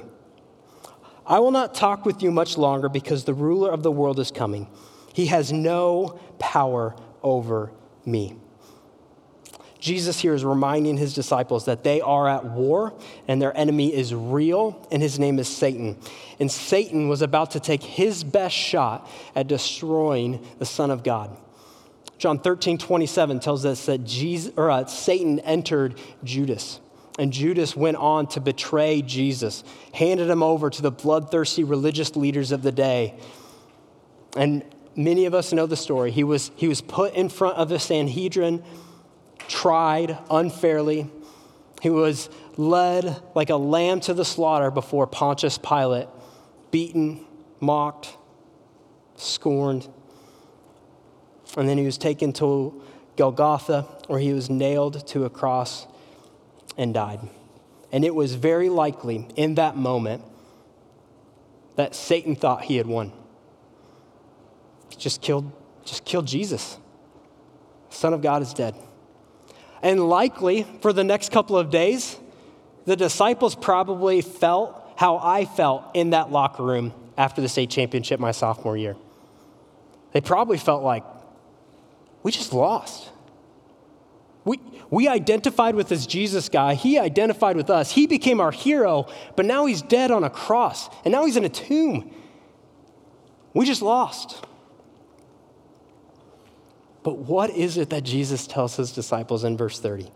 I 1.26 1.40
will 1.40 1.50
not 1.50 1.74
talk 1.74 2.06
with 2.06 2.22
you 2.22 2.30
much 2.30 2.56
longer 2.56 2.88
because 2.88 3.24
the 3.24 3.34
ruler 3.34 3.72
of 3.72 3.82
the 3.82 3.90
world 3.90 4.20
is 4.20 4.30
coming. 4.30 4.68
He 5.12 5.26
has 5.26 5.52
no 5.52 6.20
power 6.38 6.94
over 7.24 7.72
me. 8.04 8.36
Jesus 9.84 10.18
here 10.18 10.32
is 10.32 10.46
reminding 10.46 10.96
his 10.96 11.12
disciples 11.12 11.66
that 11.66 11.84
they 11.84 12.00
are 12.00 12.26
at 12.26 12.46
war 12.46 12.94
and 13.28 13.40
their 13.40 13.54
enemy 13.54 13.94
is 13.94 14.14
real, 14.14 14.88
and 14.90 15.02
his 15.02 15.18
name 15.18 15.38
is 15.38 15.46
Satan. 15.46 15.98
And 16.40 16.50
Satan 16.50 17.10
was 17.10 17.20
about 17.20 17.50
to 17.50 17.60
take 17.60 17.82
his 17.82 18.24
best 18.24 18.54
shot 18.54 19.06
at 19.36 19.46
destroying 19.46 20.42
the 20.58 20.64
Son 20.64 20.90
of 20.90 21.04
God. 21.04 21.36
John 22.16 22.38
13, 22.38 22.78
27 22.78 23.40
tells 23.40 23.66
us 23.66 23.84
that 23.84 24.04
Jesus, 24.04 24.54
or, 24.56 24.70
uh, 24.70 24.86
Satan 24.86 25.38
entered 25.40 26.00
Judas. 26.24 26.80
And 27.18 27.30
Judas 27.30 27.76
went 27.76 27.98
on 27.98 28.26
to 28.28 28.40
betray 28.40 29.02
Jesus, 29.02 29.64
handed 29.92 30.30
him 30.30 30.42
over 30.42 30.70
to 30.70 30.80
the 30.80 30.92
bloodthirsty 30.92 31.62
religious 31.62 32.16
leaders 32.16 32.52
of 32.52 32.62
the 32.62 32.72
day. 32.72 33.16
And 34.34 34.64
many 34.96 35.26
of 35.26 35.34
us 35.34 35.52
know 35.52 35.66
the 35.66 35.76
story. 35.76 36.10
He 36.10 36.24
was, 36.24 36.52
he 36.56 36.68
was 36.68 36.80
put 36.80 37.12
in 37.12 37.28
front 37.28 37.58
of 37.58 37.68
the 37.68 37.78
Sanhedrin 37.78 38.64
tried 39.48 40.18
unfairly. 40.30 41.10
He 41.82 41.90
was 41.90 42.30
led 42.56 43.22
like 43.34 43.50
a 43.50 43.56
lamb 43.56 44.00
to 44.00 44.14
the 44.14 44.24
slaughter 44.24 44.70
before 44.70 45.06
Pontius 45.06 45.58
Pilate, 45.58 46.08
beaten, 46.70 47.24
mocked, 47.60 48.16
scorned. 49.16 49.88
And 51.56 51.68
then 51.68 51.78
he 51.78 51.84
was 51.84 51.98
taken 51.98 52.32
to 52.34 52.82
Golgotha, 53.16 53.82
where 54.06 54.18
he 54.18 54.32
was 54.32 54.50
nailed 54.50 55.06
to 55.08 55.24
a 55.24 55.30
cross 55.30 55.86
and 56.76 56.92
died. 56.92 57.20
And 57.92 58.04
it 58.04 58.14
was 58.14 58.34
very 58.34 58.68
likely 58.68 59.28
in 59.36 59.54
that 59.54 59.76
moment 59.76 60.22
that 61.76 61.94
Satan 61.94 62.34
thought 62.34 62.64
he 62.64 62.76
had 62.76 62.86
won. 62.86 63.12
Just 64.96 65.20
killed, 65.20 65.52
just 65.84 66.04
killed 66.04 66.26
Jesus. 66.26 66.78
Son 67.90 68.12
of 68.12 68.22
God 68.22 68.42
is 68.42 68.52
dead. 68.52 68.74
And 69.84 70.08
likely 70.08 70.66
for 70.80 70.94
the 70.94 71.04
next 71.04 71.30
couple 71.30 71.58
of 71.58 71.68
days, 71.68 72.16
the 72.86 72.96
disciples 72.96 73.54
probably 73.54 74.22
felt 74.22 74.80
how 74.96 75.18
I 75.18 75.44
felt 75.44 75.84
in 75.92 76.10
that 76.10 76.32
locker 76.32 76.62
room 76.62 76.94
after 77.18 77.42
the 77.42 77.50
state 77.50 77.68
championship 77.68 78.18
my 78.18 78.32
sophomore 78.32 78.78
year. 78.78 78.96
They 80.12 80.22
probably 80.22 80.56
felt 80.56 80.82
like, 80.82 81.04
we 82.22 82.32
just 82.32 82.54
lost. 82.54 83.10
We, 84.46 84.58
we 84.88 85.06
identified 85.06 85.74
with 85.74 85.88
this 85.88 86.06
Jesus 86.06 86.48
guy. 86.48 86.74
He 86.74 86.98
identified 86.98 87.56
with 87.56 87.68
us. 87.68 87.90
He 87.90 88.06
became 88.06 88.40
our 88.40 88.52
hero, 88.52 89.06
but 89.36 89.44
now 89.44 89.66
he's 89.66 89.82
dead 89.82 90.10
on 90.10 90.24
a 90.24 90.30
cross, 90.30 90.88
and 91.04 91.12
now 91.12 91.26
he's 91.26 91.36
in 91.36 91.44
a 91.44 91.50
tomb. 91.50 92.10
We 93.52 93.66
just 93.66 93.82
lost. 93.82 94.46
But 97.04 97.18
what 97.18 97.50
is 97.50 97.76
it 97.76 97.90
that 97.90 98.02
Jesus 98.02 98.46
tells 98.48 98.76
his 98.76 98.90
disciples 98.90 99.44
in 99.44 99.56
verse 99.56 99.78
30? 99.78 100.10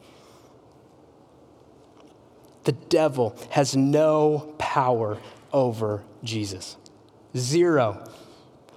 The 2.65 2.73
devil 2.73 3.37
has 3.51 3.77
no 3.77 4.55
power 4.59 5.19
over 5.53 6.03
Jesus. 6.25 6.77
Zero 7.37 8.11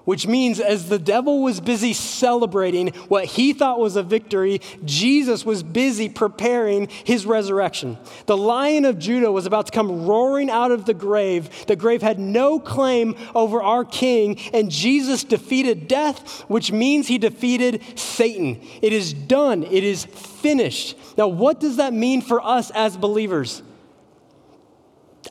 which 0.06 0.28
means 0.28 0.60
as 0.60 0.90
the 0.90 1.00
devil 1.00 1.42
was 1.42 1.60
busy 1.60 1.94
celebrating 1.94 2.88
what 3.08 3.26
he 3.26 3.54
thought 3.54 3.80
was 3.80 3.96
a 3.96 4.04
victory, 4.04 4.62
Jesus 4.84 5.46
was 5.46 5.64
busy 5.64 6.10
preparing 6.10 6.88
his 7.04 7.26
resurrection. 7.26 7.98
The 8.26 8.38
lion 8.38 8.86
of 8.86 9.00
Judah 9.00 9.32
was 9.32 9.46
about 9.46 9.68
to 9.68 9.72
come 9.72 10.06
roaring 10.06 10.50
out 10.50 10.72
of 10.72 10.86
the 10.86 10.94
grave. 10.94 11.66
The 11.68 11.76
grave 11.76 12.02
had 12.02 12.20
no 12.20 12.60
claim 12.60 13.16
over 13.36 13.62
our 13.62 13.86
king, 13.86 14.40
and 14.54 14.72
Jesus 14.72 15.24
defeated 15.24 15.88
death, 15.88 16.42
which 16.48 16.72
means 16.72 17.08
he 17.08 17.18
defeated 17.18 17.82
Satan. 17.98 18.60
It 18.82 18.94
is 18.94 19.14
done, 19.14 19.64
it 19.64 19.84
is 19.84 20.06
finished. 20.06 20.98
Now, 21.18 21.28
what 21.28 21.60
does 21.60 21.78
that 21.78 21.94
mean 21.94 22.22
for 22.22 22.42
us 22.42 22.72
as 22.72 22.98
believers? 22.98 23.62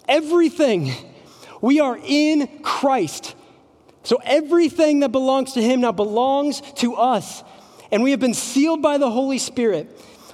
Everything. 0.09 0.92
We 1.61 1.80
are 1.80 1.98
in 2.02 2.61
Christ. 2.62 3.35
So 4.02 4.20
everything 4.24 5.00
that 5.00 5.12
belongs 5.12 5.52
to 5.54 5.62
him 5.62 5.82
now 5.82 5.92
belongs 5.92 6.60
to 6.76 6.94
us. 6.94 7.42
And 7.92 8.02
we 8.02 8.12
have 8.12 8.20
been 8.20 8.34
sealed 8.34 8.82
by 8.82 8.98
the 8.98 9.10
Holy 9.10 9.38
Spirit, 9.38 9.86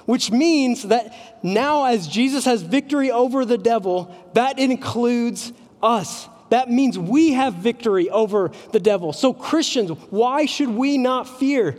which 0.05 0.31
means 0.31 0.83
that 0.83 1.13
now, 1.43 1.85
as 1.85 2.07
Jesus 2.07 2.45
has 2.45 2.61
victory 2.61 3.11
over 3.11 3.45
the 3.45 3.57
devil, 3.57 4.13
that 4.33 4.59
includes 4.59 5.51
us. 5.81 6.27
That 6.49 6.69
means 6.69 6.97
we 6.97 7.33
have 7.33 7.55
victory 7.55 8.09
over 8.09 8.51
the 8.71 8.79
devil. 8.79 9.11
So, 9.11 9.33
Christians, 9.33 9.91
why 10.09 10.45
should 10.45 10.69
we 10.69 10.97
not 10.97 11.27
fear? 11.27 11.77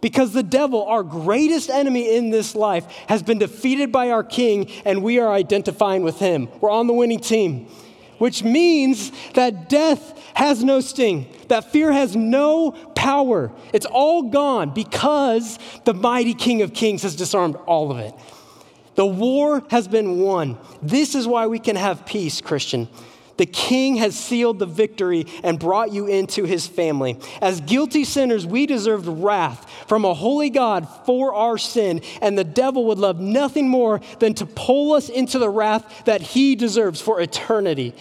Because 0.00 0.32
the 0.32 0.42
devil, 0.42 0.84
our 0.84 1.04
greatest 1.04 1.70
enemy 1.70 2.16
in 2.16 2.30
this 2.30 2.56
life, 2.56 2.84
has 3.06 3.22
been 3.22 3.38
defeated 3.38 3.92
by 3.92 4.10
our 4.10 4.24
king, 4.24 4.68
and 4.84 5.02
we 5.02 5.20
are 5.20 5.30
identifying 5.30 6.02
with 6.02 6.18
him. 6.18 6.48
We're 6.60 6.72
on 6.72 6.88
the 6.88 6.92
winning 6.92 7.20
team 7.20 7.68
which 8.22 8.44
means 8.44 9.10
that 9.32 9.68
death 9.68 10.16
has 10.34 10.62
no 10.62 10.80
sting, 10.80 11.26
that 11.48 11.72
fear 11.72 11.90
has 11.90 12.14
no 12.14 12.70
power. 12.94 13.50
It's 13.72 13.84
all 13.84 14.30
gone 14.30 14.72
because 14.72 15.58
the 15.84 15.92
mighty 15.92 16.32
King 16.32 16.62
of 16.62 16.72
Kings 16.72 17.02
has 17.02 17.16
disarmed 17.16 17.56
all 17.66 17.90
of 17.90 17.98
it. 17.98 18.14
The 18.94 19.04
war 19.04 19.64
has 19.70 19.88
been 19.88 20.20
won. 20.20 20.56
This 20.80 21.16
is 21.16 21.26
why 21.26 21.48
we 21.48 21.58
can 21.58 21.74
have 21.74 22.06
peace, 22.06 22.40
Christian. 22.40 22.88
The 23.36 23.46
king 23.46 23.96
has 23.96 24.18
sealed 24.18 24.58
the 24.58 24.66
victory 24.66 25.26
and 25.42 25.58
brought 25.58 25.92
you 25.92 26.06
into 26.06 26.44
his 26.44 26.66
family. 26.66 27.18
As 27.40 27.60
guilty 27.60 28.04
sinners, 28.04 28.46
we 28.46 28.66
deserved 28.66 29.06
wrath 29.06 29.68
from 29.88 30.04
a 30.04 30.14
holy 30.14 30.50
God 30.50 30.88
for 31.06 31.34
our 31.34 31.58
sin, 31.58 32.02
and 32.20 32.36
the 32.36 32.44
devil 32.44 32.86
would 32.86 32.98
love 32.98 33.20
nothing 33.20 33.68
more 33.68 34.00
than 34.18 34.34
to 34.34 34.46
pull 34.46 34.92
us 34.92 35.08
into 35.08 35.38
the 35.38 35.48
wrath 35.48 36.04
that 36.04 36.20
he 36.20 36.54
deserves 36.54 37.00
for 37.00 37.20
eternity. 37.20 37.94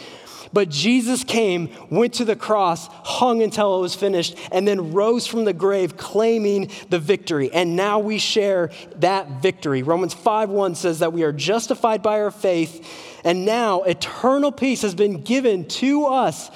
But 0.54 0.70
Jesus 0.70 1.24
came, 1.24 1.70
went 1.90 2.16
to 2.16 2.26
the 2.26 2.36
cross, 2.36 2.88
hung 2.88 3.42
until 3.42 3.78
it 3.78 3.82
was 3.82 3.96
finished, 3.96 4.36
and 4.52 4.68
then 4.68 4.92
rose 4.92 5.26
from 5.26 5.46
the 5.46 5.54
grave 5.54 5.96
claiming 5.96 6.70
the 6.90 7.00
victory. 7.00 7.52
And 7.54 7.76
now 7.76 8.00
we 8.00 8.18
share 8.18 8.70
that 8.98 9.42
victory. 9.42 9.82
Romans 9.82 10.14
5:1 10.14 10.76
says 10.76 11.00
that 11.00 11.14
we 11.14 11.24
are 11.24 11.32
justified 11.32 12.04
by 12.04 12.20
our 12.20 12.32
faith, 12.32 12.86
and 13.24 13.46
now 13.46 13.82
eternal 13.84 14.52
peace 14.52 14.82
has 14.82 14.96
been 14.96 15.22
given 15.22 15.68
to 15.68 16.06
us 16.06 16.50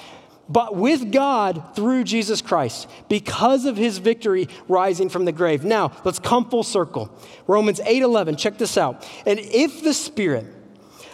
but 0.48 0.76
with 0.76 1.10
God 1.12 1.74
through 1.74 2.04
Jesus 2.04 2.40
Christ 2.40 2.88
because 3.08 3.64
of 3.64 3.76
his 3.76 3.98
victory 3.98 4.48
rising 4.68 5.08
from 5.08 5.24
the 5.24 5.32
grave. 5.32 5.64
Now, 5.64 5.92
let's 6.04 6.18
come 6.18 6.48
full 6.48 6.62
circle. 6.62 7.10
Romans 7.46 7.80
8:11, 7.80 8.36
check 8.36 8.58
this 8.58 8.78
out. 8.78 9.06
And 9.26 9.40
if 9.40 9.82
the 9.82 9.94
Spirit 9.94 10.46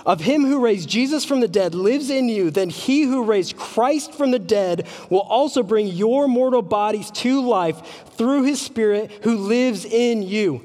of 0.05 0.21
him 0.21 0.45
who 0.45 0.61
raised 0.61 0.89
Jesus 0.89 1.25
from 1.25 1.41
the 1.41 1.49
dead 1.49 1.75
lives 1.75 2.11
in 2.11 2.29
you, 2.29 2.51
then 2.51 2.69
he 2.69 3.03
who 3.03 3.23
raised 3.25 3.57
Christ 3.57 4.13
from 4.13 4.33
the 4.33 4.39
dead 4.39 4.87
will 5.11 5.21
also 5.21 5.63
bring 5.63 5.87
your 5.87 6.27
mortal 6.29 6.63
bodies 6.63 7.11
to 7.13 7.41
life 7.41 8.05
through 8.17 8.43
his 8.43 8.61
Spirit 8.61 9.11
who 9.23 9.37
lives 9.37 9.85
in 9.85 10.23
you. 10.23 10.63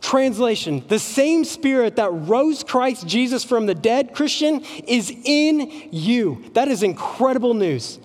Translation 0.00 0.84
The 0.88 0.98
same 0.98 1.44
spirit 1.44 1.96
that 1.96 2.10
rose 2.10 2.62
Christ 2.62 3.06
Jesus 3.06 3.44
from 3.44 3.66
the 3.66 3.74
dead, 3.74 4.14
Christian, 4.14 4.62
is 4.86 5.12
in 5.24 5.70
you. 5.90 6.44
That 6.54 6.68
is 6.68 6.82
incredible 6.82 7.54
news. 7.54 7.98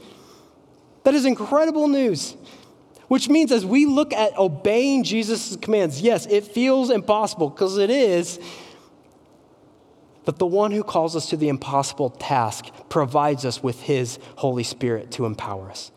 That 1.03 1.13
is 1.13 1.25
incredible 1.25 1.87
news. 1.87 2.35
Which 3.07 3.29
means 3.29 3.51
as 3.51 3.65
we 3.65 3.85
look 3.85 4.13
at 4.13 4.37
obeying 4.37 5.03
Jesus' 5.03 5.55
commands, 5.57 6.01
yes, 6.01 6.25
it 6.25 6.45
feels 6.45 6.89
impossible 6.89 7.49
because 7.49 7.77
it 7.77 7.89
is. 7.89 8.39
But 10.25 10.39
the 10.39 10.45
one 10.45 10.71
who 10.71 10.83
calls 10.83 11.15
us 11.15 11.29
to 11.29 11.37
the 11.37 11.49
impossible 11.49 12.09
task 12.09 12.67
provides 12.89 13.45
us 13.45 13.61
with 13.61 13.81
his 13.81 14.19
Holy 14.37 14.63
Spirit 14.63 15.11
to 15.11 15.25
empower 15.25 15.69
us. 15.69 15.91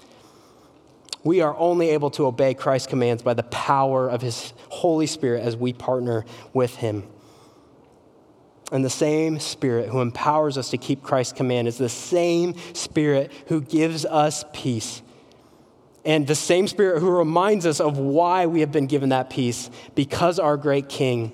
We 1.26 1.40
are 1.40 1.56
only 1.58 1.90
able 1.90 2.10
to 2.10 2.26
obey 2.26 2.54
Christ's 2.54 2.86
commands 2.86 3.20
by 3.20 3.34
the 3.34 3.42
power 3.42 4.08
of 4.08 4.22
his 4.22 4.52
Holy 4.68 5.08
Spirit 5.08 5.42
as 5.42 5.56
we 5.56 5.72
partner 5.72 6.24
with 6.54 6.76
him. 6.76 7.02
And 8.70 8.84
the 8.84 8.90
same 8.90 9.40
Spirit 9.40 9.88
who 9.88 10.00
empowers 10.02 10.56
us 10.56 10.70
to 10.70 10.78
keep 10.78 11.02
Christ's 11.02 11.32
command 11.32 11.66
is 11.66 11.78
the 11.78 11.88
same 11.88 12.54
Spirit 12.74 13.32
who 13.48 13.60
gives 13.60 14.04
us 14.04 14.44
peace. 14.52 15.02
And 16.04 16.28
the 16.28 16.36
same 16.36 16.68
Spirit 16.68 17.00
who 17.00 17.10
reminds 17.10 17.66
us 17.66 17.80
of 17.80 17.98
why 17.98 18.46
we 18.46 18.60
have 18.60 18.70
been 18.70 18.86
given 18.86 19.08
that 19.08 19.28
peace 19.28 19.68
because 19.96 20.38
our 20.38 20.56
great 20.56 20.88
King 20.88 21.32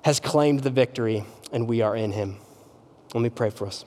has 0.00 0.18
claimed 0.18 0.60
the 0.60 0.70
victory 0.70 1.26
and 1.52 1.68
we 1.68 1.82
are 1.82 1.94
in 1.94 2.12
him. 2.12 2.38
Let 3.12 3.20
me 3.20 3.28
pray 3.28 3.50
for 3.50 3.66
us. 3.66 3.84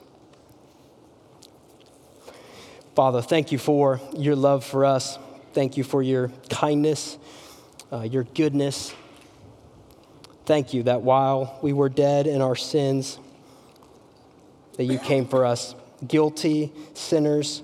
Father, 2.94 3.20
thank 3.20 3.50
you 3.50 3.58
for 3.58 4.00
your 4.12 4.36
love 4.36 4.64
for 4.64 4.84
us. 4.84 5.18
Thank 5.52 5.76
you 5.76 5.82
for 5.82 6.02
your 6.02 6.28
kindness, 6.48 7.18
uh, 7.92 8.02
your 8.02 8.22
goodness. 8.22 8.94
Thank 10.46 10.72
you 10.72 10.84
that 10.84 11.02
while 11.02 11.58
we 11.60 11.72
were 11.72 11.88
dead 11.88 12.26
in 12.26 12.40
our 12.40 12.54
sins, 12.54 13.18
that 14.76 14.84
you 14.84 14.98
came 14.98 15.26
for 15.26 15.44
us, 15.44 15.74
guilty 16.06 16.72
sinners. 16.94 17.62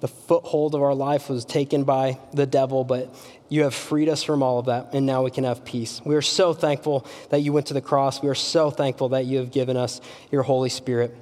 The 0.00 0.08
foothold 0.08 0.74
of 0.74 0.82
our 0.82 0.94
life 0.94 1.30
was 1.30 1.44
taken 1.44 1.84
by 1.84 2.18
the 2.32 2.44
devil, 2.44 2.84
but 2.84 3.14
you 3.48 3.62
have 3.62 3.74
freed 3.74 4.08
us 4.08 4.24
from 4.24 4.42
all 4.42 4.58
of 4.58 4.66
that, 4.66 4.94
and 4.94 5.06
now 5.06 5.22
we 5.22 5.30
can 5.30 5.44
have 5.44 5.64
peace. 5.64 6.00
We 6.04 6.16
are 6.16 6.22
so 6.22 6.52
thankful 6.52 7.06
that 7.30 7.40
you 7.40 7.52
went 7.52 7.68
to 7.68 7.74
the 7.74 7.80
cross. 7.80 8.20
We 8.20 8.28
are 8.28 8.34
so 8.34 8.70
thankful 8.70 9.10
that 9.10 9.26
you 9.26 9.38
have 9.38 9.52
given 9.52 9.76
us 9.76 10.00
your 10.32 10.42
Holy 10.42 10.68
Spirit 10.70 11.14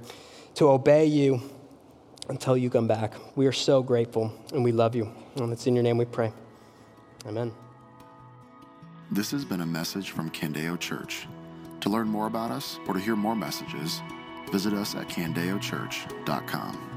to 0.55 0.71
obey 0.71 1.07
you 1.07 1.43
until 2.29 2.57
you 2.57 2.71
come 2.71 2.87
back. 2.87 3.15
We 3.37 3.47
are 3.47 3.53
so 3.53 3.83
grateful, 3.83 4.33
and 4.53 4.65
we 4.65 4.73
love 4.73 4.95
you. 4.95 5.11
And 5.37 5.53
it's 5.53 5.67
in 5.67 5.75
your 5.75 5.83
name 5.83 5.99
we 5.99 6.05
pray. 6.05 6.33
Amen. 7.27 7.53
This 9.11 9.31
has 9.31 9.45
been 9.45 9.61
a 9.61 9.67
message 9.67 10.11
from 10.11 10.31
Candeo 10.31 10.79
Church. 10.79 11.27
To 11.81 11.91
learn 11.91 12.09
more 12.09 12.27
about 12.27 12.51
us 12.51 12.79
or 12.87 12.95
to 12.95 13.01
hear 13.01 13.17
more 13.17 13.37
messages, 13.37 14.01
visit 14.51 14.73
us 14.73 14.95
at 14.95 15.09
candeochurch.com. 15.09 16.92